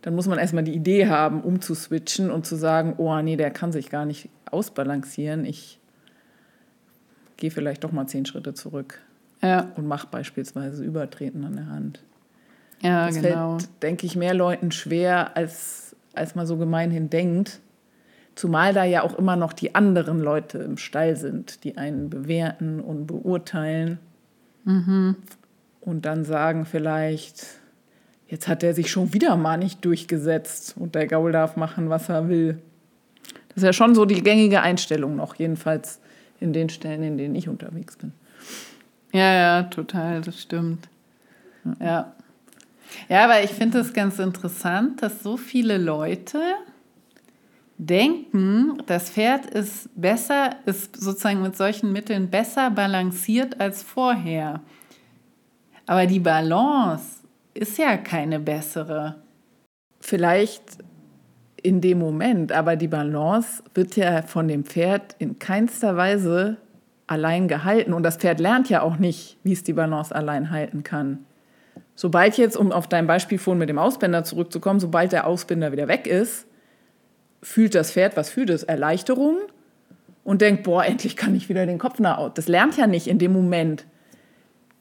dann 0.00 0.14
muss 0.14 0.26
man 0.26 0.38
erstmal 0.38 0.64
die 0.64 0.74
Idee 0.74 1.08
haben, 1.08 1.42
umzuswitchen 1.42 2.30
und 2.30 2.46
zu 2.46 2.56
sagen, 2.56 2.94
oh 2.96 3.20
nee, 3.20 3.36
der 3.36 3.50
kann 3.50 3.70
sich 3.70 3.90
gar 3.90 4.04
nicht 4.04 4.28
ausbalancieren. 4.50 5.44
Ich 5.44 5.78
gehe 7.36 7.50
vielleicht 7.50 7.84
doch 7.84 7.92
mal 7.92 8.06
zehn 8.06 8.26
Schritte 8.26 8.54
zurück 8.54 9.00
ja. 9.42 9.70
und 9.76 9.86
mache 9.86 10.06
beispielsweise 10.10 10.84
Übertreten 10.84 11.44
an 11.44 11.56
der 11.56 11.66
Hand. 11.66 12.02
Ja, 12.80 13.06
das 13.06 13.20
genau. 13.20 13.58
fällt, 13.58 13.82
denke 13.82 14.06
ich, 14.06 14.16
mehr 14.16 14.34
Leuten 14.34 14.72
schwer, 14.72 15.36
als, 15.36 15.94
als 16.14 16.34
man 16.34 16.46
so 16.46 16.56
gemeinhin 16.56 17.10
denkt. 17.10 17.60
Zumal 18.34 18.72
da 18.72 18.84
ja 18.84 19.02
auch 19.02 19.18
immer 19.18 19.36
noch 19.36 19.52
die 19.52 19.74
anderen 19.74 20.20
Leute 20.20 20.58
im 20.58 20.78
Stall 20.78 21.16
sind, 21.16 21.64
die 21.64 21.76
einen 21.76 22.10
bewerten 22.10 22.80
und 22.80 23.06
beurteilen. 23.06 23.98
Mhm. 24.64 25.16
Und 25.80 26.06
dann 26.06 26.24
sagen 26.24 26.64
vielleicht, 26.64 27.46
jetzt 28.26 28.48
hat 28.48 28.62
er 28.62 28.74
sich 28.74 28.90
schon 28.90 29.12
wieder 29.12 29.36
mal 29.36 29.58
nicht 29.58 29.84
durchgesetzt 29.84 30.74
und 30.78 30.94
der 30.94 31.06
Gaul 31.06 31.32
darf 31.32 31.56
machen, 31.56 31.90
was 31.90 32.08
er 32.08 32.28
will. 32.28 32.58
Das 33.48 33.58
ist 33.58 33.64
ja 33.64 33.72
schon 33.72 33.94
so 33.94 34.06
die 34.06 34.22
gängige 34.22 34.62
Einstellung 34.62 35.16
noch, 35.16 35.34
jedenfalls 35.34 36.00
in 36.42 36.52
den 36.52 36.68
Stellen, 36.68 37.02
in 37.02 37.16
denen 37.16 37.34
ich 37.34 37.48
unterwegs 37.48 37.96
bin. 37.96 38.12
Ja, 39.12 39.32
ja, 39.32 39.62
total, 39.64 40.20
das 40.20 40.40
stimmt. 40.40 40.88
Ja. 41.80 42.12
Ja, 43.08 43.24
aber 43.24 43.42
ich 43.42 43.50
finde 43.50 43.78
es 43.78 43.92
ganz 43.92 44.18
interessant, 44.18 45.02
dass 45.02 45.22
so 45.22 45.36
viele 45.36 45.78
Leute 45.78 46.40
denken, 47.78 48.82
das 48.86 49.10
Pferd 49.10 49.46
ist 49.46 49.88
besser, 49.94 50.56
ist 50.66 51.00
sozusagen 51.00 51.42
mit 51.42 51.56
solchen 51.56 51.92
Mitteln 51.92 52.30
besser 52.30 52.70
balanciert 52.70 53.60
als 53.60 53.82
vorher. 53.82 54.60
Aber 55.86 56.06
die 56.06 56.20
Balance 56.20 57.20
ist 57.54 57.78
ja 57.78 57.96
keine 57.96 58.38
bessere. 58.38 59.16
Vielleicht 60.00 60.62
in 61.62 61.80
dem 61.80 61.98
Moment, 61.98 62.52
aber 62.52 62.76
die 62.76 62.88
Balance 62.88 63.62
wird 63.74 63.96
ja 63.96 64.22
von 64.22 64.48
dem 64.48 64.64
Pferd 64.64 65.14
in 65.18 65.38
keinster 65.38 65.96
Weise 65.96 66.56
allein 67.06 67.48
gehalten. 67.48 67.92
Und 67.92 68.02
das 68.02 68.16
Pferd 68.16 68.40
lernt 68.40 68.68
ja 68.68 68.82
auch 68.82 68.96
nicht, 68.96 69.36
wie 69.42 69.52
es 69.52 69.62
die 69.62 69.72
Balance 69.72 70.14
allein 70.14 70.50
halten 70.50 70.82
kann. 70.82 71.24
Sobald 71.94 72.36
jetzt, 72.38 72.56
um 72.56 72.72
auf 72.72 72.88
dein 72.88 73.06
Beispiel 73.06 73.38
vorhin 73.38 73.58
mit 73.58 73.68
dem 73.68 73.78
Ausbinder 73.78 74.24
zurückzukommen, 74.24 74.80
sobald 74.80 75.12
der 75.12 75.26
Ausbinder 75.26 75.72
wieder 75.72 75.88
weg 75.88 76.06
ist, 76.06 76.46
fühlt 77.42 77.74
das 77.74 77.92
Pferd, 77.92 78.16
was 78.16 78.30
fühlt 78.30 78.50
es? 78.50 78.62
Erleichterung 78.62 79.36
und 80.24 80.40
denkt, 80.40 80.62
boah, 80.62 80.84
endlich 80.84 81.16
kann 81.16 81.34
ich 81.34 81.48
wieder 81.48 81.66
den 81.66 81.78
Kopf 81.78 81.98
nach. 81.98 82.32
Das 82.34 82.48
lernt 82.48 82.76
ja 82.76 82.86
nicht 82.86 83.08
in 83.08 83.18
dem 83.18 83.32
Moment, 83.32 83.84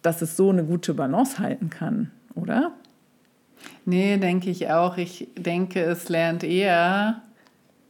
dass 0.01 0.21
es 0.21 0.37
so 0.37 0.49
eine 0.49 0.63
gute 0.63 0.93
Balance 0.93 1.39
halten 1.39 1.69
kann, 1.69 2.11
oder? 2.35 2.71
Nee, 3.85 4.17
denke 4.17 4.49
ich 4.49 4.69
auch. 4.69 4.97
Ich 4.97 5.29
denke, 5.35 5.81
es 5.81 6.09
lernt 6.09 6.43
eher 6.43 7.21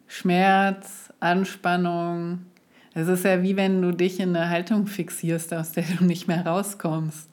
Schmerz, 0.07 1.13
Anspannung. 1.19 2.45
Es 2.93 3.07
ist 3.07 3.23
ja 3.23 3.41
wie 3.43 3.55
wenn 3.55 3.81
du 3.81 3.91
dich 3.91 4.19
in 4.19 4.35
eine 4.35 4.49
Haltung 4.49 4.87
fixierst, 4.87 5.53
aus 5.53 5.71
der 5.71 5.83
du 5.83 6.03
nicht 6.03 6.27
mehr 6.27 6.45
rauskommst. 6.45 7.29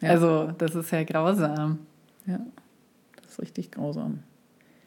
Ja. 0.00 0.10
Also, 0.10 0.52
das 0.58 0.74
ist 0.74 0.90
ja 0.90 1.04
grausam. 1.04 1.78
Ja, 2.26 2.40
das 3.20 3.32
ist 3.32 3.40
richtig 3.40 3.70
grausam. 3.70 4.22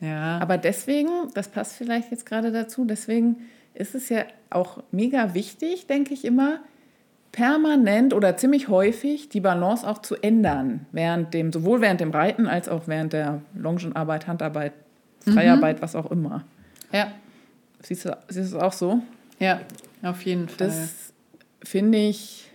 Ja. 0.02 0.40
Aber 0.40 0.58
deswegen, 0.58 1.10
das 1.34 1.48
passt 1.48 1.78
vielleicht 1.78 2.12
jetzt 2.12 2.26
gerade 2.26 2.52
dazu, 2.52 2.86
deswegen 2.86 3.38
ist 3.74 3.96
es 3.96 4.10
ja 4.10 4.26
auch 4.50 4.84
mega 4.92 5.34
wichtig, 5.34 5.88
denke 5.88 6.14
ich 6.14 6.26
immer, 6.26 6.60
permanent 7.36 8.14
oder 8.14 8.38
ziemlich 8.38 8.70
häufig 8.70 9.28
die 9.28 9.42
Balance 9.42 9.86
auch 9.86 9.98
zu 9.98 10.16
ändern, 10.16 10.86
während 10.94 11.34
dem, 11.34 11.52
sowohl 11.52 11.82
während 11.82 12.00
dem 12.00 12.12
Reiten 12.12 12.48
als 12.48 12.70
auch 12.70 12.88
während 12.88 13.12
der 13.12 13.42
Longenarbeit, 13.54 14.26
Handarbeit, 14.26 14.72
Freiarbeit, 15.20 15.78
mhm. 15.78 15.82
was 15.82 15.98
auch 15.98 16.10
immer. 16.10 16.46
Ja. 16.94 17.12
Siehst 17.82 18.06
du, 18.06 18.18
siehst 18.30 18.54
du 18.54 18.58
es 18.58 18.64
auch 18.64 18.72
so? 18.72 19.02
Ja, 19.38 19.60
auf 20.02 20.22
jeden 20.22 20.48
Fall. 20.48 20.68
Das 20.68 21.12
finde 21.62 21.98
ich 21.98 22.50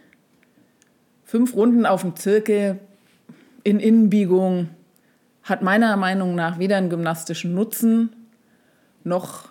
fünf 1.25 1.55
Runden 1.55 1.85
auf 1.85 2.01
dem 2.01 2.16
Zirkel 2.16 2.81
in 3.64 3.81
Innenbiegung 3.81 4.71
hat 5.43 5.61
meiner 5.61 5.95
Meinung 5.99 6.35
nach 6.35 6.59
weder 6.59 6.79
einen 6.79 6.88
gymnastischen 6.88 7.53
Nutzen 7.53 8.16
noch 9.05 9.51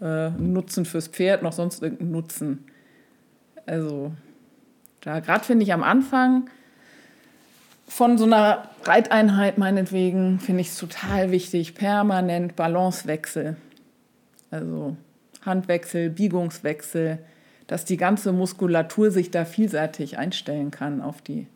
äh, 0.00 0.30
Nutzen 0.30 0.84
fürs 0.84 1.08
Pferd 1.08 1.42
noch 1.42 1.52
sonst 1.52 1.82
irgendeinen 1.82 2.12
Nutzen. 2.12 2.66
Also 3.66 4.12
da 5.00 5.20
gerade 5.20 5.44
finde 5.44 5.64
ich 5.64 5.72
am 5.72 5.82
Anfang 5.82 6.48
von 7.88 8.18
so 8.18 8.24
einer 8.24 8.68
Reiteinheit 8.84 9.58
meinetwegen 9.58 10.40
finde 10.40 10.60
ich 10.62 10.68
es 10.68 10.78
total 10.78 11.30
wichtig, 11.30 11.74
permanent 11.74 12.56
Balancewechsel. 12.56 13.56
Also 14.50 14.96
Handwechsel, 15.44 16.10
Biegungswechsel, 16.10 17.18
dass 17.66 17.84
die 17.84 17.96
ganze 17.96 18.32
Muskulatur 18.32 19.10
sich 19.10 19.30
da 19.30 19.44
vielseitig 19.44 20.18
einstellen 20.18 20.70
kann 20.70 21.00
auf 21.00 21.22
die 21.22 21.46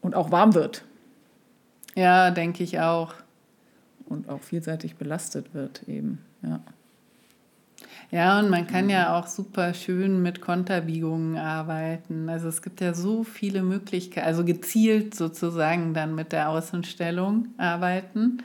und 0.00 0.14
auch 0.14 0.30
warm 0.30 0.54
wird. 0.54 0.84
Ja, 1.94 2.30
denke 2.30 2.62
ich 2.62 2.80
auch. 2.80 3.14
Und 4.06 4.28
auch 4.28 4.42
vielseitig 4.42 4.96
belastet 4.96 5.54
wird 5.54 5.82
eben, 5.88 6.18
ja. 6.42 6.60
Ja, 8.14 8.38
und 8.38 8.48
man 8.48 8.68
kann 8.68 8.88
ja 8.88 9.18
auch 9.18 9.26
super 9.26 9.74
schön 9.74 10.22
mit 10.22 10.40
Konterbiegungen 10.40 11.36
arbeiten. 11.36 12.28
Also 12.28 12.46
es 12.46 12.62
gibt 12.62 12.80
ja 12.80 12.94
so 12.94 13.24
viele 13.24 13.64
Möglichkeiten, 13.64 14.24
also 14.24 14.44
gezielt 14.44 15.16
sozusagen 15.16 15.94
dann 15.94 16.14
mit 16.14 16.30
der 16.30 16.48
Außenstellung 16.48 17.48
arbeiten. 17.56 18.38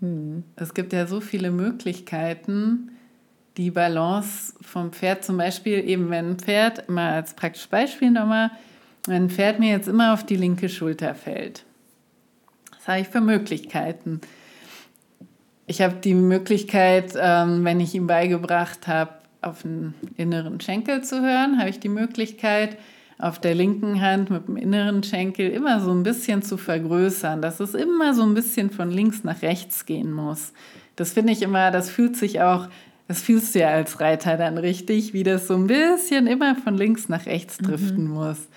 Hm. 0.00 0.42
Es 0.56 0.72
gibt 0.72 0.94
ja 0.94 1.06
so 1.06 1.20
viele 1.20 1.50
Möglichkeiten, 1.50 2.92
die 3.58 3.70
Balance 3.70 4.54
vom 4.62 4.90
Pferd 4.94 5.22
zum 5.22 5.36
Beispiel, 5.36 5.86
eben 5.86 6.08
wenn 6.08 6.30
ein 6.30 6.38
Pferd, 6.38 6.88
mal 6.88 7.12
als 7.12 7.34
praktisches 7.34 7.68
Beispiel 7.68 8.10
nochmal, 8.10 8.52
wenn 9.04 9.24
ein 9.24 9.30
Pferd 9.30 9.60
mir 9.60 9.72
jetzt 9.72 9.86
immer 9.86 10.14
auf 10.14 10.24
die 10.24 10.36
linke 10.36 10.70
Schulter 10.70 11.14
fällt. 11.14 11.66
Was 12.78 12.88
habe 12.88 13.00
ich 13.00 13.08
für 13.08 13.20
Möglichkeiten? 13.20 14.22
Ich 15.70 15.80
habe 15.80 15.94
die 16.02 16.14
Möglichkeit, 16.14 17.12
ähm, 17.16 17.64
wenn 17.64 17.78
ich 17.78 17.94
ihm 17.94 18.08
beigebracht 18.08 18.88
habe, 18.88 19.12
auf 19.40 19.62
den 19.62 19.94
inneren 20.16 20.60
Schenkel 20.60 21.04
zu 21.04 21.22
hören, 21.22 21.60
habe 21.60 21.70
ich 21.70 21.78
die 21.78 21.88
Möglichkeit, 21.88 22.76
auf 23.20 23.38
der 23.38 23.54
linken 23.54 24.00
Hand 24.00 24.30
mit 24.30 24.48
dem 24.48 24.56
inneren 24.56 25.04
Schenkel 25.04 25.48
immer 25.48 25.80
so 25.80 25.92
ein 25.92 26.02
bisschen 26.02 26.42
zu 26.42 26.56
vergrößern, 26.56 27.40
dass 27.40 27.60
es 27.60 27.74
immer 27.74 28.14
so 28.14 28.24
ein 28.24 28.34
bisschen 28.34 28.70
von 28.70 28.90
links 28.90 29.22
nach 29.22 29.42
rechts 29.42 29.86
gehen 29.86 30.12
muss. 30.12 30.54
Das 30.96 31.12
finde 31.12 31.32
ich 31.32 31.40
immer, 31.40 31.70
das 31.70 31.88
fühlt 31.88 32.16
sich 32.16 32.40
auch, 32.40 32.66
das 33.06 33.22
fühlst 33.22 33.54
du 33.54 33.60
ja 33.60 33.68
als 33.68 34.00
Reiter 34.00 34.36
dann 34.36 34.58
richtig, 34.58 35.12
wie 35.12 35.22
das 35.22 35.46
so 35.46 35.54
ein 35.54 35.68
bisschen 35.68 36.26
immer 36.26 36.56
von 36.56 36.76
links 36.76 37.08
nach 37.08 37.26
rechts 37.26 37.60
mhm. 37.60 37.66
driften 37.66 38.08
mhm. 38.08 38.14
muss. 38.14 38.48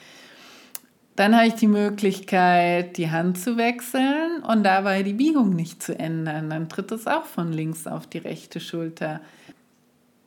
Dann 1.15 1.36
habe 1.36 1.47
ich 1.47 1.54
die 1.54 1.67
Möglichkeit, 1.67 2.97
die 2.97 3.12
Hand 3.12 3.38
zu 3.38 3.56
wechseln 3.58 4.41
und 4.47 4.63
dabei 4.63 5.04
die 5.04 5.13
Biegung 5.13 5.52
nicht 5.52 5.84
zu 5.84 5.97
ändern. 5.97 6.49
Dann 6.49 6.69
tritt 6.69 6.91
es 6.91 7.06
auch 7.06 7.26
von 7.26 7.54
links 7.54 7.86
auf 7.86 8.08
die 8.08 8.17
rechte 8.17 8.60
Schulter. 8.60 9.21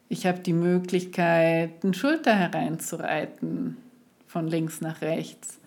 Ich 0.09 0.27
habe 0.27 0.39
die 0.39 0.53
Möglichkeit, 0.53 1.83
den 1.83 1.93
Schulter 1.93 2.35
hereinzureiten, 2.35 3.77
von 4.29 4.47
links 4.47 4.81
nach 4.81 5.01
rechts. 5.01 5.59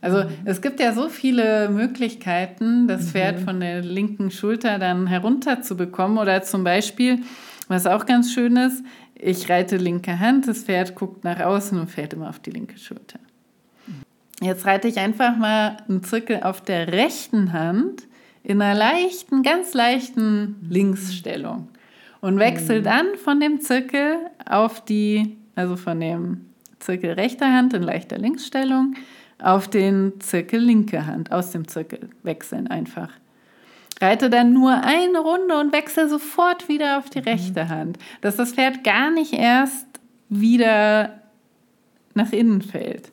Also 0.00 0.24
mhm. 0.24 0.30
es 0.46 0.62
gibt 0.62 0.80
ja 0.80 0.92
so 0.92 1.10
viele 1.10 1.68
Möglichkeiten, 1.68 2.88
das 2.88 3.02
mhm. 3.02 3.08
Pferd 3.08 3.40
von 3.40 3.60
der 3.60 3.82
linken 3.82 4.30
Schulter 4.30 4.78
dann 4.78 5.06
herunter 5.06 5.60
zu 5.60 5.76
bekommen. 5.76 6.16
Oder 6.16 6.42
zum 6.42 6.64
Beispiel, 6.64 7.20
was 7.68 7.86
auch 7.86 8.06
ganz 8.06 8.32
schön 8.32 8.56
ist, 8.56 8.82
ich 9.14 9.50
reite 9.50 9.76
linke 9.76 10.18
Hand, 10.18 10.48
das 10.48 10.64
Pferd 10.64 10.94
guckt 10.94 11.22
nach 11.24 11.40
außen 11.40 11.78
und 11.78 11.90
fährt 11.90 12.14
immer 12.14 12.30
auf 12.30 12.38
die 12.38 12.50
linke 12.50 12.78
Schulter. 12.78 13.18
Jetzt 14.40 14.66
reite 14.66 14.88
ich 14.88 14.98
einfach 14.98 15.36
mal 15.36 15.76
einen 15.88 16.02
Zirkel 16.02 16.42
auf 16.42 16.60
der 16.60 16.88
rechten 16.92 17.52
Hand 17.52 18.06
in 18.42 18.60
einer 18.60 18.78
leichten, 18.78 19.42
ganz 19.42 19.74
leichten 19.74 20.56
Linksstellung 20.68 21.68
und 22.20 22.38
wechsle 22.38 22.80
mhm. 22.80 22.84
dann 22.84 23.06
von 23.16 23.40
dem 23.40 23.60
Zirkel 23.60 24.16
auf 24.44 24.84
die, 24.84 25.36
also 25.54 25.76
von 25.76 26.00
dem 26.00 26.46
Zirkel 26.78 27.12
rechter 27.12 27.52
Hand 27.52 27.74
in 27.74 27.82
leichter 27.82 28.18
Linksstellung 28.18 28.94
auf 29.38 29.68
den 29.68 30.20
Zirkel 30.20 30.60
linke 30.60 31.06
Hand, 31.06 31.32
aus 31.32 31.50
dem 31.50 31.68
Zirkel 31.68 32.10
wechseln 32.22 32.66
einfach. 32.66 33.10
Reite 34.00 34.28
dann 34.28 34.52
nur 34.52 34.72
eine 34.72 35.18
Runde 35.18 35.58
und 35.58 35.72
wechsle 35.72 36.08
sofort 36.08 36.68
wieder 36.68 36.98
auf 36.98 37.10
die 37.10 37.20
mhm. 37.20 37.24
rechte 37.24 37.68
Hand, 37.68 37.98
dass 38.20 38.36
das 38.36 38.52
Pferd 38.52 38.84
gar 38.84 39.10
nicht 39.10 39.32
erst 39.32 39.86
wieder 40.28 41.20
nach 42.14 42.32
innen 42.32 42.62
fällt. 42.62 43.12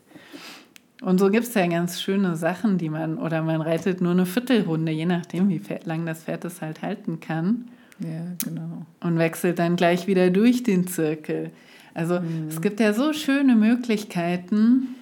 Und 1.02 1.20
so 1.20 1.32
gibt 1.32 1.48
es 1.48 1.54
ja 1.56 1.66
ganz 1.66 2.00
schöne 2.00 2.36
Sachen, 2.36 2.78
die 2.78 2.90
man, 2.90 3.18
oder 3.18 3.42
man 3.42 3.62
reitet 3.62 4.02
nur 4.02 4.12
eine 4.12 4.28
Viertelrunde, 4.28 4.92
je 4.92 5.08
nachdem, 5.08 5.50
wie 5.50 5.62
lang 5.84 6.06
das 6.06 6.24
Pferd 6.24 6.46
es 6.46 6.62
halt 6.62 6.84
halten 6.84 7.20
kann. 7.20 7.70
Ja, 8.00 8.22
genau. 8.44 8.86
Und 9.02 9.18
wechselt 9.18 9.58
dann 9.60 9.76
gleich 9.76 10.06
wieder 10.06 10.30
durch 10.30 10.64
den 10.64 10.88
Zirkel. 10.88 11.52
Also 11.96 12.20
mhm. 12.20 12.48
es 12.50 12.62
gibt 12.62 12.80
ja 12.80 12.94
so 12.94 13.14
schöne 13.14 13.56
Möglichkeiten. 13.56 14.96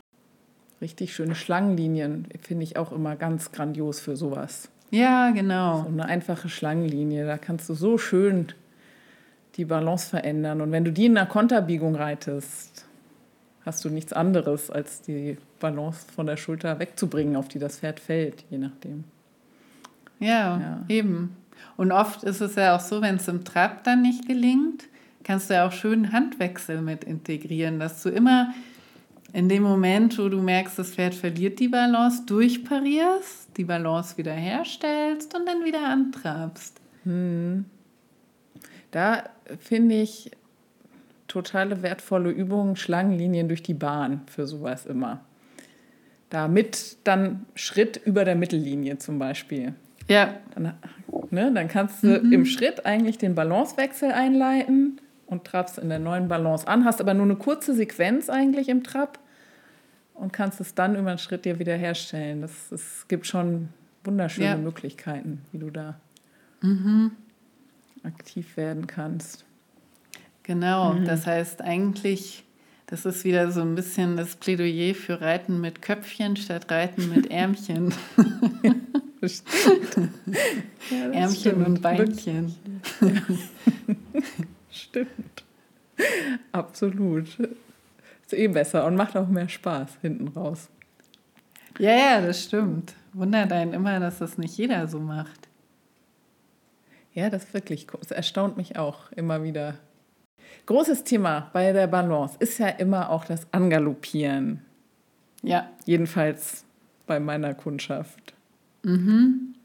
Richtig 0.81 1.13
schöne 1.13 1.35
Schlangenlinien 1.35 2.27
finde 2.41 2.63
ich 2.63 2.77
auch 2.77 2.93
immer 2.93 3.17
ganz 3.17 3.51
grandios 3.51 3.99
für 3.99 4.15
sowas. 4.15 4.69
Ja, 4.91 5.31
genau. 5.31 5.83
So 5.83 5.89
eine 5.89 6.05
einfache 6.05 6.47
Schlangenlinie, 6.47 7.25
da 7.25 7.37
kannst 7.37 7.67
du 7.69 7.73
so 7.73 7.97
schön 7.97 8.47
die 9.55 9.65
Balance 9.65 10.09
verändern. 10.09 10.61
Und 10.61 10.71
wenn 10.71 10.85
du 10.85 10.91
die 10.91 11.07
in 11.07 11.17
einer 11.17 11.27
Konterbiegung 11.27 11.95
reitest, 11.95 12.85
hast 13.65 13.83
du 13.83 13.89
nichts 13.89 14.13
anderes, 14.13 14.71
als 14.71 15.01
die 15.01 15.37
Balance 15.59 16.05
von 16.13 16.25
der 16.25 16.37
Schulter 16.37 16.79
wegzubringen, 16.79 17.35
auf 17.35 17.47
die 17.47 17.59
das 17.59 17.79
Pferd 17.79 17.99
fällt, 17.99 18.43
je 18.49 18.57
nachdem. 18.57 19.03
Ja, 20.19 20.59
ja. 20.59 20.83
eben. 20.87 21.35
Und 21.77 21.91
oft 21.91 22.23
ist 22.23 22.41
es 22.41 22.55
ja 22.55 22.75
auch 22.75 22.79
so, 22.79 23.01
wenn 23.01 23.15
es 23.15 23.27
im 23.27 23.43
Trab 23.43 23.83
dann 23.83 24.01
nicht 24.01 24.27
gelingt, 24.27 24.85
kannst 25.23 25.49
du 25.49 25.53
ja 25.53 25.67
auch 25.67 25.71
schön 25.71 26.11
Handwechsel 26.11 26.81
mit 26.81 27.03
integrieren, 27.03 27.79
dass 27.79 28.01
du 28.03 28.09
immer 28.09 28.53
in 29.31 29.47
dem 29.47 29.63
Moment, 29.63 30.17
wo 30.17 30.27
du 30.27 30.41
merkst, 30.41 30.79
das 30.79 30.91
Pferd 30.91 31.13
verliert 31.13 31.59
die 31.59 31.67
Balance, 31.67 32.23
durchparierst, 32.25 33.57
die 33.57 33.63
Balance 33.63 34.17
wieder 34.17 34.33
herstellst 34.33 35.35
und 35.35 35.47
dann 35.47 35.63
wieder 35.63 35.87
antrabst. 35.87 36.79
Hm. 37.03 37.65
Da 38.91 39.23
finde 39.59 40.01
ich 40.01 40.31
totale 41.27 41.83
wertvolle 41.83 42.31
Übungen, 42.31 42.75
Schlangenlinien 42.75 43.47
durch 43.47 43.61
die 43.61 43.75
Bahn 43.75 44.21
für 44.25 44.47
sowas 44.47 44.85
immer. 44.85 45.21
Damit 46.29 46.97
dann 47.05 47.45
Schritt 47.55 47.99
über 48.05 48.23
der 48.25 48.35
Mittellinie 48.35 48.97
zum 48.99 49.17
Beispiel. 49.17 49.73
Ja. 50.07 50.35
Dann, 50.53 50.73
ne, 51.31 51.51
dann 51.53 51.67
kannst 51.67 52.03
du 52.03 52.19
mhm. 52.19 52.31
im 52.31 52.45
Schritt 52.45 52.85
eigentlich 52.85 53.17
den 53.17 53.35
Balancewechsel 53.35 54.11
einleiten 54.11 54.99
und 55.25 55.45
trabst 55.45 55.77
in 55.77 55.89
der 55.89 55.99
neuen 55.99 56.27
Balance 56.27 56.67
an, 56.67 56.85
hast 56.85 56.99
aber 56.99 57.13
nur 57.13 57.25
eine 57.25 57.35
kurze 57.35 57.73
Sequenz 57.73 58.29
eigentlich 58.29 58.69
im 58.69 58.83
Trab 58.83 59.19
und 60.15 60.33
kannst 60.33 60.59
es 60.59 60.75
dann 60.75 60.95
über 60.95 61.09
einen 61.09 61.19
Schritt 61.19 61.45
dir 61.45 61.59
wieder 61.59 61.75
herstellen. 61.75 62.41
Das, 62.41 62.71
es 62.71 63.07
gibt 63.07 63.25
schon 63.27 63.69
wunderschöne 64.03 64.47
ja. 64.47 64.57
Möglichkeiten, 64.57 65.41
wie 65.51 65.59
du 65.59 65.69
da 65.69 65.99
mhm. 66.61 67.11
aktiv 68.03 68.57
werden 68.57 68.87
kannst. 68.87 69.45
Genau, 70.43 70.93
mhm. 70.93 71.05
das 71.05 71.27
heißt 71.27 71.61
eigentlich, 71.61 72.43
das 72.89 73.05
ist 73.05 73.23
wieder 73.23 73.51
so 73.51 73.61
ein 73.61 73.75
bisschen 73.75 74.17
das 74.17 74.35
Plädoyer 74.35 74.95
für 74.95 75.21
Reiten 75.21 75.61
mit 75.61 75.81
Köpfchen 75.81 76.35
statt 76.35 76.71
Reiten 76.71 77.09
mit 77.09 77.29
Ärmchen. 77.31 77.93
ja, 80.89 81.11
Ärmchen 81.11 81.35
stimmt. 81.35 81.67
und 81.67 81.81
Beinchen. 81.81 82.55
Ja. 83.01 83.11
Stimmt. 84.71 85.43
Absolut. 86.51 87.27
Ist 87.37 88.33
eh 88.33 88.47
besser 88.47 88.85
und 88.85 88.95
macht 88.95 89.15
auch 89.17 89.27
mehr 89.27 89.49
Spaß 89.49 89.97
hinten 90.01 90.29
raus. 90.29 90.69
Ja, 91.77 91.91
ja, 91.91 92.21
das 92.21 92.43
stimmt. 92.43 92.95
Wundert 93.13 93.51
einen 93.51 93.73
immer, 93.73 93.99
dass 93.99 94.19
das 94.19 94.37
nicht 94.37 94.57
jeder 94.57 94.87
so 94.87 94.99
macht. 94.99 95.47
Ja, 97.13 97.29
das 97.29 97.45
ist 97.45 97.53
wirklich, 97.53 97.87
das 97.99 98.11
erstaunt 98.11 98.57
mich 98.57 98.77
auch 98.77 99.11
immer 99.11 99.43
wieder. 99.43 99.75
Großes 100.65 101.03
Thema 101.03 101.49
bei 101.53 101.71
der 101.71 101.87
Balance 101.87 102.35
ist 102.39 102.57
ja 102.57 102.67
immer 102.67 103.09
auch 103.09 103.25
das 103.25 103.47
Angaloppieren. 103.51 104.61
Ja. 105.41 105.69
Jedenfalls 105.85 106.65
bei 107.07 107.19
meiner 107.19 107.53
Kundschaft. 107.53 108.33
Mhm. 108.83 109.55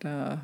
Da, 0.00 0.40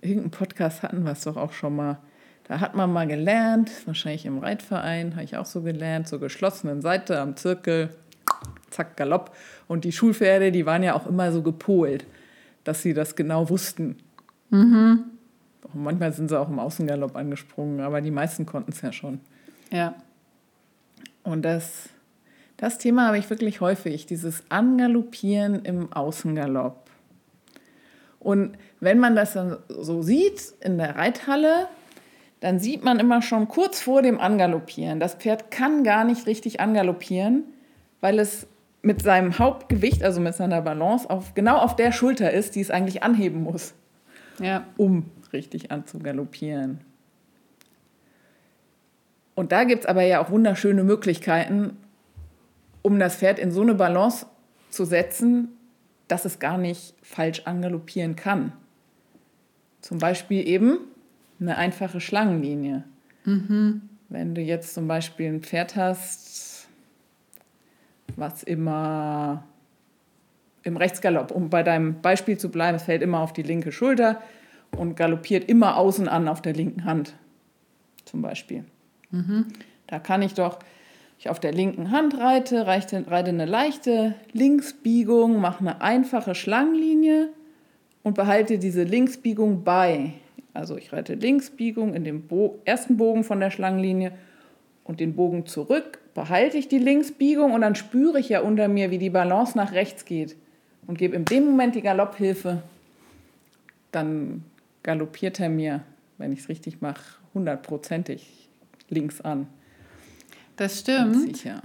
irgendeinen 0.00 0.30
Podcast 0.30 0.82
hatten 0.82 1.04
wir 1.04 1.12
es 1.12 1.22
doch 1.22 1.36
auch 1.36 1.52
schon 1.52 1.76
mal 1.76 1.98
da 2.46 2.60
hat 2.60 2.74
man 2.74 2.92
mal 2.92 3.06
gelernt, 3.06 3.70
wahrscheinlich 3.86 4.26
im 4.26 4.38
Reitverein, 4.38 5.14
habe 5.14 5.24
ich 5.24 5.36
auch 5.36 5.46
so 5.46 5.62
gelernt, 5.62 6.08
zur 6.08 6.20
geschlossenen 6.20 6.82
Seite 6.82 7.18
am 7.18 7.36
Zirkel, 7.36 7.88
zack, 8.70 8.96
Galopp. 8.96 9.34
Und 9.66 9.84
die 9.84 9.92
Schulpferde, 9.92 10.52
die 10.52 10.66
waren 10.66 10.82
ja 10.82 10.94
auch 10.94 11.06
immer 11.06 11.32
so 11.32 11.42
gepolt, 11.42 12.04
dass 12.62 12.82
sie 12.82 12.92
das 12.92 13.16
genau 13.16 13.48
wussten. 13.48 13.96
Mhm. 14.50 15.04
Manchmal 15.74 16.12
sind 16.12 16.28
sie 16.28 16.38
auch 16.38 16.48
im 16.48 16.58
Außengalopp 16.58 17.16
angesprungen, 17.16 17.80
aber 17.80 18.00
die 18.00 18.10
meisten 18.10 18.46
konnten 18.46 18.72
es 18.72 18.80
ja 18.80 18.92
schon. 18.92 19.20
Ja. 19.70 19.94
Und 21.22 21.42
das, 21.42 21.88
das 22.56 22.78
Thema 22.78 23.06
habe 23.08 23.18
ich 23.18 23.28
wirklich 23.30 23.60
häufig, 23.60 24.06
dieses 24.06 24.44
Angaloppieren 24.50 25.64
im 25.64 25.92
Außengalopp. 25.92 26.90
Und 28.20 28.56
wenn 28.80 28.98
man 28.98 29.16
das 29.16 29.34
dann 29.34 29.58
so 29.68 30.02
sieht 30.02 30.54
in 30.60 30.78
der 30.78 30.96
Reithalle, 30.96 31.68
dann 32.40 32.58
sieht 32.58 32.84
man 32.84 32.98
immer 32.98 33.22
schon 33.22 33.48
kurz 33.48 33.80
vor 33.80 34.02
dem 34.02 34.20
Angaloppieren, 34.20 35.00
das 35.00 35.14
Pferd 35.14 35.50
kann 35.50 35.82
gar 35.82 36.04
nicht 36.04 36.26
richtig 36.26 36.60
angaloppieren, 36.60 37.44
weil 38.00 38.18
es 38.18 38.46
mit 38.82 39.00
seinem 39.00 39.38
Hauptgewicht, 39.38 40.04
also 40.04 40.20
mit 40.20 40.34
seiner 40.34 40.60
Balance, 40.60 41.08
auf, 41.08 41.32
genau 41.34 41.56
auf 41.56 41.74
der 41.74 41.90
Schulter 41.90 42.30
ist, 42.30 42.54
die 42.54 42.60
es 42.60 42.70
eigentlich 42.70 43.02
anheben 43.02 43.42
muss, 43.42 43.72
ja. 44.40 44.64
um 44.76 45.10
richtig 45.34 45.70
anzugaloppieren. 45.70 46.80
Und 49.34 49.52
da 49.52 49.64
gibt 49.64 49.84
es 49.84 49.86
aber 49.86 50.02
ja 50.02 50.24
auch 50.24 50.30
wunderschöne 50.30 50.84
Möglichkeiten, 50.84 51.76
um 52.82 52.98
das 52.98 53.16
Pferd 53.16 53.38
in 53.38 53.50
so 53.50 53.62
eine 53.62 53.74
Balance 53.74 54.26
zu 54.70 54.84
setzen, 54.84 55.48
dass 56.08 56.24
es 56.24 56.38
gar 56.38 56.58
nicht 56.58 56.94
falsch 57.02 57.42
angaloppieren 57.44 58.16
kann. 58.16 58.52
Zum 59.80 59.98
Beispiel 59.98 60.46
eben 60.46 60.78
eine 61.40 61.56
einfache 61.56 62.00
Schlangenlinie. 62.00 62.84
Mhm. 63.24 63.82
Wenn 64.08 64.34
du 64.34 64.40
jetzt 64.40 64.74
zum 64.74 64.86
Beispiel 64.86 65.26
ein 65.26 65.42
Pferd 65.42 65.76
hast, 65.76 66.68
was 68.16 68.42
immer 68.42 69.44
im 70.62 70.76
Rechtsgalopp, 70.76 71.30
um 71.30 71.50
bei 71.50 71.62
deinem 71.62 72.00
Beispiel 72.00 72.38
zu 72.38 72.50
bleiben, 72.50 72.76
es 72.76 72.84
fällt 72.84 73.02
immer 73.02 73.20
auf 73.20 73.32
die 73.32 73.42
linke 73.42 73.72
Schulter 73.72 74.22
und 74.76 74.96
galoppiert 74.96 75.48
immer 75.48 75.76
außen 75.76 76.08
an 76.08 76.28
auf 76.28 76.42
der 76.42 76.52
linken 76.52 76.84
Hand, 76.84 77.14
zum 78.04 78.22
Beispiel. 78.22 78.64
Mhm. 79.10 79.46
Da 79.86 79.98
kann 79.98 80.22
ich 80.22 80.34
doch, 80.34 80.58
ich 81.18 81.28
auf 81.28 81.40
der 81.40 81.52
linken 81.52 81.90
Hand 81.90 82.18
reite, 82.18 82.66
reite, 82.66 83.04
reite 83.08 83.30
eine 83.30 83.46
leichte 83.46 84.14
Linksbiegung, 84.32 85.40
mache 85.40 85.60
eine 85.60 85.80
einfache 85.80 86.34
Schlangenlinie 86.34 87.28
und 88.02 88.14
behalte 88.14 88.58
diese 88.58 88.82
Linksbiegung 88.82 89.64
bei. 89.64 90.12
Also 90.52 90.76
ich 90.76 90.92
reite 90.92 91.14
Linksbiegung 91.14 91.94
in 91.94 92.04
dem 92.04 92.26
Bo 92.28 92.60
ersten 92.64 92.96
Bogen 92.96 93.24
von 93.24 93.40
der 93.40 93.50
Schlangenlinie 93.50 94.12
und 94.84 95.00
den 95.00 95.16
Bogen 95.16 95.46
zurück, 95.46 95.98
behalte 96.14 96.58
ich 96.58 96.68
die 96.68 96.78
Linksbiegung 96.78 97.52
und 97.52 97.62
dann 97.62 97.74
spüre 97.74 98.20
ich 98.20 98.28
ja 98.28 98.40
unter 98.40 98.68
mir, 98.68 98.90
wie 98.90 98.98
die 98.98 99.10
Balance 99.10 99.56
nach 99.56 99.72
rechts 99.72 100.04
geht 100.04 100.36
und 100.86 100.98
gebe 100.98 101.16
in 101.16 101.24
dem 101.24 101.46
Moment 101.46 101.74
die 101.74 101.82
Galopphilfe. 101.82 102.62
Dann 103.90 104.44
galoppiert 104.84 105.40
er 105.40 105.48
mir, 105.48 105.82
wenn 106.16 106.32
ich 106.32 106.40
es 106.40 106.48
richtig 106.48 106.80
mache, 106.80 107.02
hundertprozentig 107.34 108.48
links 108.88 109.20
an. 109.20 109.48
Das 110.54 110.78
stimmt. 110.78 111.36
Sicher. 111.36 111.60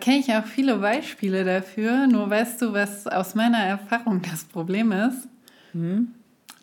Kenne 0.00 0.18
ich 0.18 0.32
auch 0.32 0.44
viele 0.44 0.78
Beispiele 0.78 1.44
dafür. 1.44 2.08
Nur 2.08 2.28
weißt 2.28 2.60
du, 2.62 2.72
was 2.72 3.06
aus 3.06 3.36
meiner 3.36 3.58
Erfahrung 3.58 4.20
das 4.22 4.44
Problem 4.44 4.90
ist? 4.90 5.28
Hm? 5.72 6.14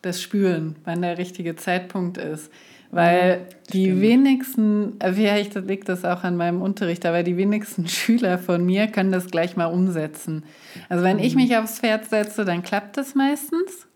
das 0.01 0.21
Spüren, 0.21 0.75
wann 0.83 1.01
der 1.01 1.17
richtige 1.17 1.55
Zeitpunkt 1.55 2.17
ist. 2.17 2.51
Weil 2.93 3.29
ja, 3.29 3.55
die 3.71 3.85
stimmt. 3.85 4.01
wenigsten, 4.01 4.99
äh, 4.99 5.13
vielleicht 5.13 5.55
liegt 5.55 5.87
das 5.87 6.03
auch 6.03 6.23
an 6.23 6.35
meinem 6.35 6.61
Unterricht, 6.61 7.05
aber 7.05 7.23
die 7.23 7.37
wenigsten 7.37 7.87
Schüler 7.87 8.37
von 8.37 8.65
mir 8.65 8.87
können 8.87 9.11
das 9.11 9.27
gleich 9.27 9.55
mal 9.55 9.67
umsetzen. 9.67 10.43
Also 10.89 11.03
wenn 11.03 11.19
ich 11.19 11.35
mich 11.35 11.55
aufs 11.55 11.79
Pferd 11.79 12.05
setze, 12.05 12.43
dann 12.43 12.63
klappt 12.63 12.97
das 12.97 13.15
meistens. 13.15 13.87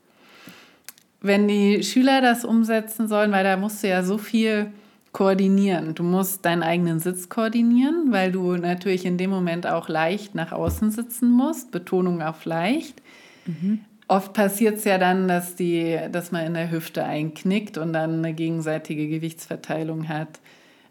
Wenn 1.26 1.48
die 1.48 1.84
Schüler 1.84 2.22
das 2.22 2.46
umsetzen 2.46 3.08
sollen, 3.08 3.32
weil 3.32 3.44
da 3.44 3.58
musst 3.58 3.84
du 3.84 3.88
ja 3.88 4.04
so 4.04 4.20
viel 4.20 4.72
koordinieren. 5.12 5.96
Du 5.96 6.04
musst 6.04 6.46
deinen 6.46 6.62
eigenen 6.62 7.00
Sitz 7.00 7.30
koordinieren, 7.30 8.12
weil 8.12 8.32
du 8.32 8.58
natürlich 8.58 9.06
in 9.06 9.18
dem 9.18 9.32
Moment 9.32 9.66
auch 9.66 9.90
leicht 9.90 10.36
nach 10.36 10.52
außen 10.52 10.92
sitzen 10.92 11.32
musst. 11.32 11.72
Betonung 11.72 12.22
auf 12.22 12.46
leicht. 12.46 13.02
Mhm. 13.46 13.80
Oft 14.08 14.34
passiert 14.34 14.78
es 14.78 14.84
ja 14.84 15.00
dann, 15.00 15.28
dass, 15.28 15.56
die, 15.56 15.98
dass 16.12 16.32
man 16.32 16.46
in 16.46 16.54
der 16.54 16.70
Hüfte 16.70 17.04
einknickt 17.04 17.80
und 17.80 17.94
dann 17.94 18.20
eine 18.20 18.34
gegenseitige 18.34 19.08
Gewichtsverteilung 19.08 20.10
hat 20.10 20.40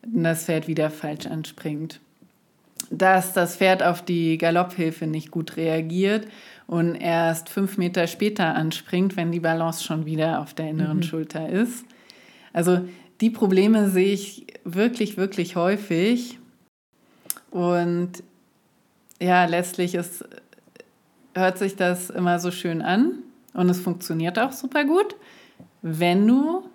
und 0.03 0.25
das 0.25 0.47
Pferd 0.47 0.67
wieder 0.67 0.91
falsch 0.91 1.27
anspringt. 1.27 2.01
Dass 2.91 3.35
das 3.35 3.57
Pferd 3.59 3.85
auf 3.85 4.03
die 4.03 4.37
Galopphilfe 4.39 5.07
nicht 5.07 5.31
gut 5.31 5.57
reagiert 5.57 6.27
und 6.67 6.95
erst 6.95 7.49
fünf 7.49 7.77
Meter 7.79 8.07
später 8.07 8.55
anspringt, 8.55 9.17
wenn 9.17 9.33
die 9.33 9.41
Balance 9.41 9.85
schon 9.85 10.07
wieder 10.07 10.41
auf 10.41 10.55
der 10.55 10.71
inneren 10.71 10.99
mhm. 10.99 11.03
Schulter 11.03 11.49
ist. 11.49 11.85
Also 12.53 12.89
die 13.21 13.31
Probleme 13.31 13.91
sehe 13.91 14.13
ich 14.13 14.47
wirklich, 14.65 15.17
wirklich 15.17 15.57
häufig. 15.57 16.39
Und 17.51 18.23
ja, 19.21 19.45
letztlich 19.45 19.95
ist 19.95 20.25
hört 21.35 21.59
sich 21.59 21.77
das 21.77 22.11
immer 22.11 22.39
so 22.39 22.51
schön 22.51 22.83
an 22.83 23.23
und 23.53 23.69
es 23.69 23.81
funktioniert 23.81 24.39
auch 24.39 24.53
super 24.53 24.85
gut, 24.85 25.17
wenn 25.83 26.27
du 26.27 26.69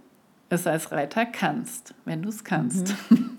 es 0.50 0.68
als 0.68 0.92
Reiter 0.92 1.26
kannst, 1.26 1.94
wenn 2.06 2.22
du 2.22 2.30
es 2.30 2.44
kannst. 2.44 2.96
Mhm. 3.10 3.38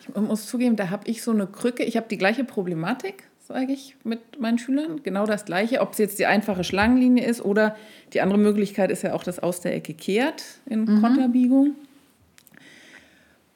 Ich 0.00 0.14
muss 0.14 0.46
zugeben, 0.46 0.76
da 0.76 0.90
habe 0.90 1.08
ich 1.08 1.22
so 1.22 1.32
eine 1.32 1.46
Krücke. 1.46 1.84
Ich 1.84 1.96
habe 1.96 2.06
die 2.08 2.16
gleiche 2.16 2.42
Problematik, 2.42 3.27
sage 3.48 3.72
ich, 3.72 3.96
mit 4.04 4.38
meinen 4.38 4.58
Schülern. 4.58 5.02
Genau 5.02 5.24
das 5.24 5.46
gleiche, 5.46 5.80
ob 5.80 5.92
es 5.92 5.98
jetzt 5.98 6.18
die 6.18 6.26
einfache 6.26 6.64
Schlangenlinie 6.64 7.24
ist 7.24 7.42
oder 7.42 7.74
die 8.12 8.20
andere 8.20 8.38
Möglichkeit 8.38 8.90
ist 8.90 9.02
ja 9.02 9.14
auch 9.14 9.24
das 9.24 9.38
aus 9.38 9.62
der 9.62 9.74
Ecke 9.74 9.94
kehrt 9.94 10.44
in 10.66 10.80
mhm. 10.84 11.00
Konterbiegung. 11.00 11.74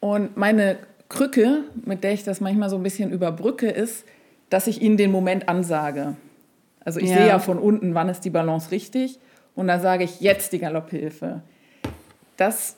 Und 0.00 0.37
meine 0.37 0.78
Krücke, 1.11 1.64
mit 1.85 2.02
der 2.02 2.14
ich 2.14 2.24
das 2.24 2.40
manchmal 2.40 2.70
so 2.70 2.76
ein 2.76 2.83
bisschen 2.83 3.12
überbrücke, 3.12 3.68
ist, 3.68 4.05
dass 4.48 4.66
ich 4.66 4.81
ihnen 4.81 4.96
den 4.96 5.12
Moment 5.12 5.48
ansage. 5.48 6.16
Also 6.85 6.98
ich 6.98 7.11
ja. 7.11 7.18
sehe 7.18 7.26
ja 7.28 7.38
von 7.38 7.59
unten, 7.59 7.94
wann 7.94 8.09
ist 8.09 8.22
die 8.22 8.31
Balance 8.31 8.70
richtig 8.70 9.20
und 9.55 9.68
dann 9.68 9.83
sage 9.83 10.05
ich 10.05 10.20
jetzt 10.20 10.55
die 10.55 10.59
Galopphilfe. 10.59 11.42
Das 12.38 12.76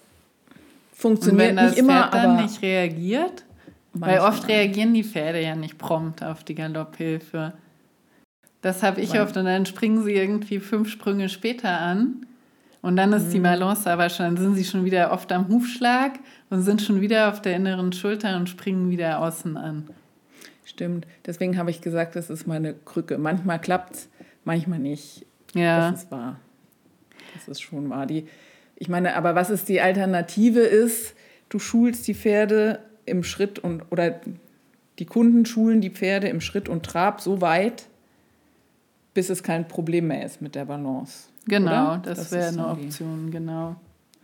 funktioniert 0.92 1.50
und 1.52 1.56
wenn 1.56 1.56
das 1.56 1.70
nicht 1.70 1.78
immer, 1.78 2.10
Pferd 2.10 2.14
dann 2.14 2.42
nicht 2.42 2.60
reagiert, 2.60 3.43
weil 3.94 4.18
oft 4.18 4.48
reagieren 4.48 4.92
die 4.92 5.04
Pferde 5.04 5.40
ja 5.40 5.54
nicht 5.54 5.78
prompt 5.78 6.22
auf 6.22 6.44
die 6.44 6.54
Galopphilfe. 6.54 7.52
Das 8.60 8.82
habe 8.82 9.00
ich 9.00 9.20
oft 9.20 9.36
und 9.36 9.44
dann 9.44 9.66
springen 9.66 10.02
sie 10.02 10.14
irgendwie 10.14 10.58
fünf 10.58 10.88
Sprünge 10.88 11.28
später 11.28 11.80
an 11.80 12.26
und 12.82 12.96
dann 12.96 13.12
ist 13.12 13.28
mhm. 13.28 13.30
die 13.30 13.40
Balance 13.40 13.90
aber 13.90 14.10
schon, 14.10 14.26
dann 14.26 14.36
sind 14.36 14.54
sie 14.56 14.64
schon 14.64 14.84
wieder 14.84 15.12
oft 15.12 15.30
am 15.32 15.48
Hufschlag 15.48 16.18
und 16.50 16.62
sind 16.62 16.82
schon 16.82 17.00
wieder 17.00 17.30
auf 17.30 17.40
der 17.40 17.56
inneren 17.56 17.92
Schulter 17.92 18.36
und 18.36 18.48
springen 18.48 18.90
wieder 18.90 19.20
außen 19.20 19.56
an. 19.56 19.88
Stimmt. 20.64 21.06
Deswegen 21.24 21.56
habe 21.56 21.70
ich 21.70 21.80
gesagt, 21.80 22.16
das 22.16 22.30
ist 22.30 22.46
meine 22.46 22.74
Krücke. 22.74 23.18
Manchmal 23.18 23.60
klappt 23.60 23.94
es, 23.94 24.08
manchmal 24.44 24.78
nicht. 24.78 25.26
Ja. 25.54 25.90
Das 25.90 26.04
ist 26.04 26.10
wahr. 26.10 26.40
Das 27.34 27.48
ist 27.48 27.60
schon 27.60 27.90
wahr. 27.90 28.06
Die, 28.06 28.26
ich 28.76 28.88
meine, 28.88 29.14
aber 29.14 29.34
was 29.34 29.50
ist 29.50 29.68
die 29.68 29.80
Alternative 29.80 30.60
ist, 30.60 31.14
du 31.48 31.58
schulst 31.58 32.06
die 32.08 32.14
Pferde 32.14 32.80
im 33.06 33.24
Schritt 33.24 33.58
und 33.58 33.82
oder 33.90 34.20
die 34.98 35.06
Kunden 35.06 35.44
schulen 35.44 35.80
die 35.80 35.90
Pferde 35.90 36.28
im 36.28 36.40
Schritt 36.40 36.68
und 36.68 36.84
Trab 36.84 37.20
so 37.20 37.40
weit, 37.40 37.86
bis 39.12 39.30
es 39.30 39.42
kein 39.42 39.66
Problem 39.66 40.08
mehr 40.08 40.24
ist 40.24 40.40
mit 40.40 40.54
der 40.54 40.64
Balance. 40.64 41.28
Genau, 41.46 41.94
oder? 41.94 42.02
das, 42.04 42.18
das 42.18 42.32
wäre 42.32 42.48
eine 42.48 42.68
Option, 42.68 43.30
genau. 43.30 43.76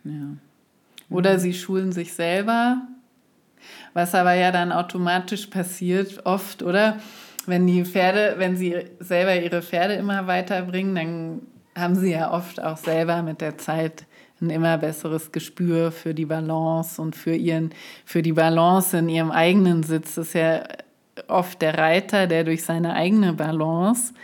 Ja. 0.05 0.37
Oder 1.11 1.39
sie 1.39 1.53
schulen 1.55 1.93
sich 1.93 2.13
selber, 2.13 2.83
was 3.95 4.15
aber 4.15 4.35
ja 4.35 4.53
dann 4.53 4.73
automatisch 4.73 5.49
passiert, 5.49 6.25
oft, 6.25 6.63
oder? 6.63 6.99
Wenn 7.47 7.67
die 7.67 7.85
Pferde, 7.85 8.35
wenn 8.39 8.57
sie 8.57 8.77
selber 9.01 9.35
ihre 9.35 9.63
Pferde 9.63 9.95
immer 9.95 10.27
weiterbringen, 10.27 10.95
dann 10.95 11.41
haben 11.75 11.97
sie 11.97 12.13
ja 12.13 12.33
oft 12.33 12.63
auch 12.63 12.77
selber 12.77 13.23
mit 13.23 13.41
der 13.41 13.59
Zeit 13.59 14.05
ein 14.41 14.51
immer 14.51 14.79
besseres 14.79 15.33
Gespür 15.33 15.93
für 15.93 16.15
die 16.15 16.27
Balance 16.27 17.01
und 17.01 17.17
für, 17.17 17.35
ihren, 17.35 17.71
für 18.05 18.23
die 18.23 18.33
Balance 18.33 18.97
in 18.97 19.09
ihrem 19.09 19.31
eigenen 19.31 19.83
Sitz. 19.83 20.15
Das 20.15 20.29
ist 20.29 20.35
ja 20.35 20.63
oft 21.29 21.61
der 21.63 21.79
Reiter, 21.79 22.27
der 22.27 22.45
durch 22.45 22.65
seine 22.65 22.95
eigene 22.95 23.33
Balance 23.33 24.15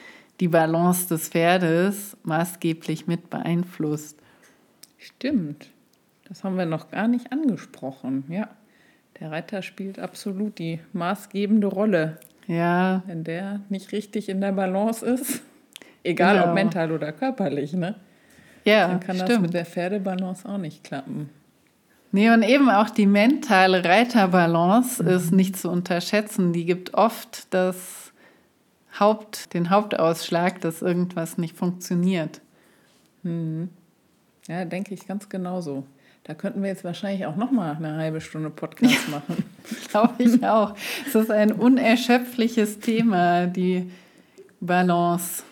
die 0.41 0.49
Balance 0.49 1.09
des 1.09 1.29
Pferdes 1.29 2.17
maßgeblich 2.25 3.07
mit 3.07 3.31
beeinflusst. 3.31 4.19
Stimmt. 4.99 5.71
Das 6.29 6.45
haben 6.45 6.59
wir 6.59 6.67
noch 6.67 6.91
gar 6.91 7.09
nicht 7.09 7.33
angesprochen. 7.33 8.25
Ja, 8.29 8.49
der 9.21 9.31
Reiter 9.31 9.63
spielt 9.63 9.99
absolut 9.99 10.59
die 10.59 10.81
maßgebende 10.93 11.69
Rolle. 11.69 12.19
Ja. 12.47 13.03
Wenn 13.07 13.25
der 13.25 13.61
nicht 13.69 13.93
richtig 13.93 14.29
in 14.29 14.41
der 14.41 14.53
Balance 14.53 15.05
ist, 15.05 15.43
egal 16.05 16.37
genau. 16.37 16.49
ob 16.49 16.55
mental 16.55 16.93
oder 16.93 17.13
körperlich, 17.13 17.73
ne? 17.73 17.97
Ja, 18.67 18.89
dann 18.89 19.01
kann 19.01 19.17
stimmt. 19.17 19.31
das 19.31 19.41
mit 19.41 19.55
der 19.55 19.65
Pferdebalance 19.65 20.49
auch 20.49 20.59
nicht 20.59 20.83
klappen. 20.85 21.31
Nee, 22.13 22.31
und 22.31 22.43
eben 22.43 22.69
auch 22.71 22.91
die 22.91 23.07
mentale 23.07 23.85
Reiterbalance 23.85 25.03
mhm. 25.03 25.09
ist 25.09 25.33
nicht 25.33 25.57
zu 25.57 25.71
unterschätzen. 25.71 26.53
Die 26.53 26.65
gibt 26.65 26.95
oft 26.95 27.53
das 27.55 28.13
Haupt, 28.99 29.55
den 29.55 29.71
Hauptausschlag, 29.71 30.61
dass 30.61 30.83
irgendwas 30.83 31.39
nicht 31.39 31.57
funktioniert. 31.57 32.41
Mhm. 33.23 33.69
Ja, 34.49 34.65
denke 34.65 34.95
ich 34.95 35.07
ganz 35.07 35.29
genauso. 35.29 35.85
Da 36.25 36.35
könnten 36.35 36.61
wir 36.63 36.71
jetzt 36.71 36.83
wahrscheinlich 36.83 37.27
auch 37.27 37.37
noch 37.37 37.53
mal 37.53 37.77
eine 37.77 37.97
halbe 37.97 38.21
Stunde 38.21 38.51
Podcast 38.51 39.09
machen. 39.11 39.45
Glaube 39.91 40.15
ich 40.19 40.45
auch. 40.45 40.75
Es 41.07 41.15
ist 41.15 41.31
ein 41.31 41.53
unerschöpfliches 41.53 42.81
Thema, 42.81 43.47
die 43.47 43.91
Balance. 44.61 45.45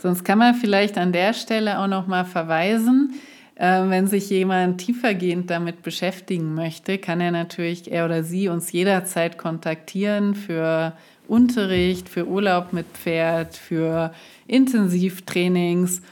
Sonst 0.00 0.24
kann 0.24 0.38
man 0.38 0.54
vielleicht 0.54 0.96
an 0.98 1.12
der 1.12 1.34
Stelle 1.34 1.78
auch 1.78 1.88
noch 1.88 2.06
mal 2.06 2.24
verweisen, 2.24 3.14
äh, 3.56 3.88
wenn 3.88 4.06
sich 4.06 4.30
jemand 4.30 4.78
tiefergehend 4.78 5.50
damit 5.50 5.82
beschäftigen 5.82 6.54
möchte, 6.54 6.98
kann 6.98 7.20
er 7.20 7.32
natürlich, 7.32 7.90
er 7.90 8.04
oder 8.04 8.22
sie, 8.22 8.48
uns 8.48 8.70
jederzeit 8.70 9.36
kontaktieren 9.36 10.34
für 10.34 10.92
Unterricht, 11.26 12.08
für 12.08 12.26
Urlaub 12.26 12.72
mit 12.72 12.86
Pferd, 12.86 13.56
für 13.56 14.12
Intensivtrainings. 14.46 16.02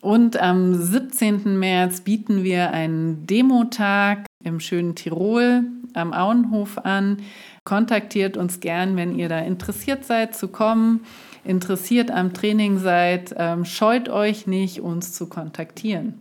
Und 0.00 0.40
am 0.40 0.74
17. 0.74 1.58
März 1.58 2.00
bieten 2.00 2.42
wir 2.42 2.70
einen 2.70 3.26
Demotag 3.26 4.26
im 4.42 4.60
schönen 4.60 4.94
Tirol 4.94 5.64
am 5.94 6.12
Auenhof 6.12 6.78
an. 6.78 7.18
Kontaktiert 7.64 8.36
uns 8.36 8.60
gern, 8.60 8.96
wenn 8.96 9.16
ihr 9.16 9.28
da 9.28 9.38
interessiert 9.40 10.04
seid 10.04 10.34
zu 10.34 10.48
kommen, 10.48 11.00
interessiert 11.44 12.10
am 12.10 12.32
Training 12.32 12.78
seid. 12.78 13.34
Ähm, 13.36 13.64
scheut 13.64 14.08
euch 14.08 14.46
nicht, 14.46 14.80
uns 14.80 15.12
zu 15.12 15.28
kontaktieren. 15.28 16.20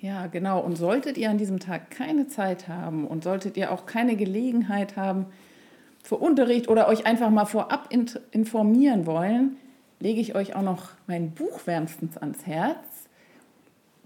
Ja, 0.00 0.26
genau. 0.26 0.60
Und 0.60 0.76
solltet 0.76 1.16
ihr 1.16 1.30
an 1.30 1.38
diesem 1.38 1.60
Tag 1.60 1.90
keine 1.90 2.28
Zeit 2.28 2.68
haben 2.68 3.06
und 3.06 3.24
solltet 3.24 3.56
ihr 3.56 3.72
auch 3.72 3.86
keine 3.86 4.16
Gelegenheit 4.16 4.96
haben 4.96 5.26
für 6.02 6.16
Unterricht 6.16 6.68
oder 6.68 6.88
euch 6.88 7.06
einfach 7.06 7.30
mal 7.30 7.46
vorab 7.46 7.88
informieren 8.30 9.06
wollen, 9.06 9.56
lege 10.00 10.20
ich 10.20 10.34
euch 10.34 10.54
auch 10.54 10.62
noch 10.62 10.90
mein 11.06 11.30
Buch 11.30 11.66
wärmstens 11.66 12.18
ans 12.18 12.46
Herz. 12.46 12.76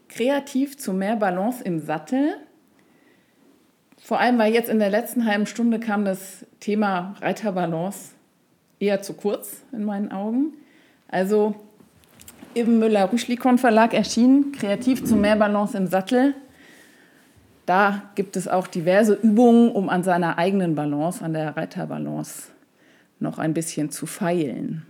Kreativ 0.08 0.78
zu 0.78 0.92
mehr 0.92 1.16
Balance 1.16 1.64
im 1.64 1.80
Sattel. 1.80 2.36
Vor 4.00 4.20
allem, 4.20 4.38
weil 4.38 4.54
jetzt 4.54 4.70
in 4.70 4.78
der 4.78 4.90
letzten 4.90 5.26
halben 5.26 5.46
Stunde 5.46 5.80
kam 5.80 6.04
das 6.04 6.46
Thema 6.60 7.16
Reiterbalance 7.20 8.12
eher 8.80 9.02
zu 9.02 9.14
kurz 9.14 9.62
in 9.72 9.84
meinen 9.84 10.12
Augen. 10.12 10.52
Also 11.08 11.54
im 12.54 12.78
Müller-Rüschlikon 12.78 13.58
Verlag 13.58 13.94
erschienen, 13.94 14.52
Kreativ 14.52 15.04
zu 15.04 15.16
mehr 15.16 15.36
Balance 15.36 15.76
im 15.76 15.86
Sattel. 15.86 16.34
Da 17.66 18.02
gibt 18.14 18.36
es 18.36 18.48
auch 18.48 18.66
diverse 18.66 19.14
Übungen, 19.14 19.70
um 19.70 19.88
an 19.88 20.02
seiner 20.02 20.38
eigenen 20.38 20.74
Balance, 20.74 21.22
an 21.24 21.34
der 21.34 21.56
Reiterbalance, 21.56 22.48
noch 23.20 23.38
ein 23.38 23.52
bisschen 23.52 23.90
zu 23.90 24.06
feilen. 24.06 24.86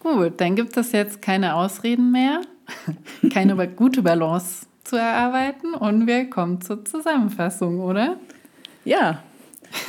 Gut, 0.00 0.40
dann 0.40 0.56
gibt 0.56 0.76
es 0.76 0.92
jetzt 0.92 1.22
keine 1.22 1.54
Ausreden 1.54 2.10
mehr, 2.10 2.40
keine 3.32 3.56
gute 3.68 4.02
Balance 4.02 4.66
zu 4.84 4.96
erarbeiten 4.96 5.74
und 5.74 6.06
wir 6.06 6.28
kommen 6.30 6.60
zur 6.60 6.84
Zusammenfassung, 6.84 7.80
oder? 7.80 8.16
Ja, 8.84 9.22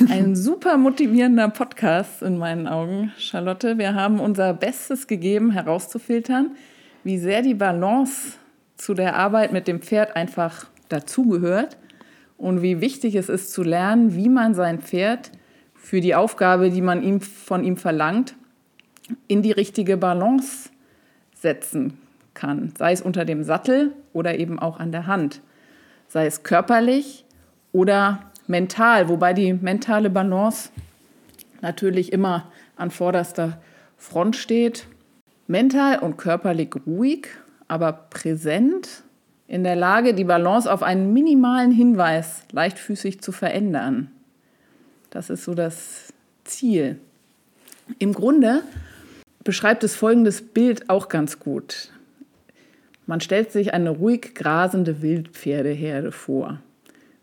ein 0.08 0.36
super 0.36 0.76
motivierender 0.76 1.48
Podcast 1.48 2.22
in 2.22 2.38
meinen 2.38 2.66
Augen, 2.66 3.12
Charlotte. 3.18 3.78
Wir 3.78 3.94
haben 3.94 4.20
unser 4.20 4.54
Bestes 4.54 5.06
gegeben, 5.06 5.50
herauszufiltern, 5.50 6.52
wie 7.04 7.18
sehr 7.18 7.42
die 7.42 7.54
Balance 7.54 8.34
zu 8.76 8.94
der 8.94 9.16
Arbeit 9.16 9.52
mit 9.52 9.68
dem 9.68 9.80
Pferd 9.80 10.16
einfach 10.16 10.66
dazugehört 10.88 11.76
und 12.36 12.62
wie 12.62 12.80
wichtig 12.80 13.14
es 13.16 13.28
ist 13.28 13.52
zu 13.52 13.62
lernen, 13.62 14.14
wie 14.14 14.28
man 14.28 14.54
sein 14.54 14.80
Pferd 14.80 15.32
für 15.74 16.00
die 16.00 16.14
Aufgabe, 16.14 16.70
die 16.70 16.82
man 16.82 17.02
ihm, 17.02 17.20
von 17.20 17.64
ihm 17.64 17.76
verlangt, 17.76 18.34
in 19.26 19.42
die 19.42 19.52
richtige 19.52 19.96
Balance 19.96 20.70
setzen 21.34 21.98
kann, 22.34 22.72
sei 22.78 22.92
es 22.92 23.02
unter 23.02 23.24
dem 23.24 23.42
Sattel 23.42 23.92
oder 24.12 24.38
eben 24.38 24.58
auch 24.58 24.78
an 24.78 24.92
der 24.92 25.06
Hand, 25.06 25.40
sei 26.08 26.26
es 26.26 26.42
körperlich 26.42 27.24
oder 27.72 28.20
mental, 28.48 29.08
wobei 29.08 29.32
die 29.32 29.52
mentale 29.52 30.10
Balance 30.10 30.70
natürlich 31.60 32.12
immer 32.12 32.50
an 32.76 32.90
vorderster 32.90 33.60
Front 33.96 34.36
steht. 34.36 34.86
Mental 35.46 35.98
und 35.98 36.18
körperlich 36.18 36.70
ruhig, 36.86 37.28
aber 37.68 37.92
präsent, 37.92 39.02
in 39.46 39.64
der 39.64 39.76
Lage, 39.76 40.12
die 40.12 40.24
Balance 40.24 40.70
auf 40.70 40.82
einen 40.82 41.14
minimalen 41.14 41.70
Hinweis 41.70 42.42
leichtfüßig 42.52 43.22
zu 43.22 43.32
verändern. 43.32 44.10
Das 45.08 45.30
ist 45.30 45.44
so 45.44 45.54
das 45.54 46.12
Ziel. 46.44 46.98
Im 47.98 48.12
Grunde 48.12 48.62
beschreibt 49.44 49.82
es 49.84 49.96
folgendes 49.96 50.42
Bild 50.42 50.90
auch 50.90 51.08
ganz 51.08 51.40
gut. 51.40 51.90
Man 53.06 53.22
stellt 53.22 53.50
sich 53.50 53.72
eine 53.72 53.88
ruhig 53.88 54.34
grasende 54.34 55.00
Wildpferdeherde 55.00 56.12
vor. 56.12 56.60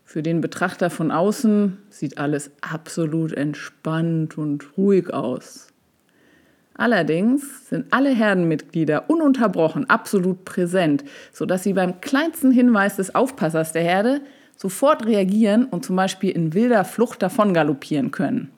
Für 0.08 0.22
den 0.22 0.40
Betrachter 0.40 0.88
von 0.88 1.10
außen 1.10 1.78
sieht 1.90 2.16
alles 2.16 2.52
absolut 2.60 3.32
entspannt 3.32 4.38
und 4.38 4.78
ruhig 4.78 5.12
aus. 5.12 5.66
Allerdings 6.74 7.68
sind 7.68 7.86
alle 7.90 8.10
Herdenmitglieder 8.14 9.10
ununterbrochen 9.10 9.90
absolut 9.90 10.44
präsent, 10.44 11.02
sodass 11.32 11.64
sie 11.64 11.72
beim 11.72 12.00
kleinsten 12.00 12.52
Hinweis 12.52 12.94
des 12.94 13.16
Aufpassers 13.16 13.72
der 13.72 13.82
Herde 13.82 14.20
sofort 14.56 15.04
reagieren 15.06 15.64
und 15.64 15.84
zum 15.84 15.96
Beispiel 15.96 16.30
in 16.30 16.54
wilder 16.54 16.84
Flucht 16.84 17.20
davon 17.20 17.52
galoppieren 17.52 18.12
können. 18.12 18.52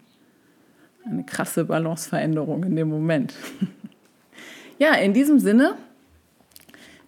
Eine 1.07 1.25
krasse 1.25 1.65
Balanceveränderung 1.65 2.63
in 2.65 2.77
dem 2.77 2.89
Moment. 2.89 3.35
Ja, 4.81 4.95
in 4.95 5.13
diesem 5.13 5.41
Sinne, 5.41 5.75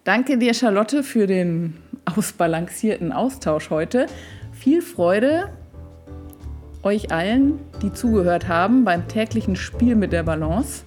danke 0.03 0.37
dir, 0.37 0.53
Charlotte, 0.53 1.03
für 1.03 1.25
den 1.25 1.75
ausbalancierten 2.05 3.11
Austausch 3.11 3.69
heute. 3.69 4.07
Viel 4.51 4.81
Freude 4.81 5.49
euch 6.83 7.11
allen, 7.11 7.59
die 7.81 7.93
zugehört 7.93 8.47
haben 8.47 8.85
beim 8.85 9.07
täglichen 9.07 9.55
Spiel 9.55 9.95
mit 9.95 10.11
der 10.11 10.23
Balance 10.23 10.83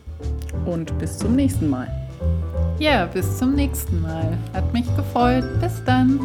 und 0.67 0.97
bis 0.99 1.19
zum 1.19 1.37
nächsten 1.37 1.71
Mal. 1.71 1.89
Ja, 2.79 3.07
bis 3.07 3.39
zum 3.39 3.55
nächsten 3.55 4.03
Mal. 4.03 4.37
Hat 4.53 4.73
mich 4.73 4.85
gefreut. 4.97 5.45
Bis 5.61 5.83
dann. 5.85 6.19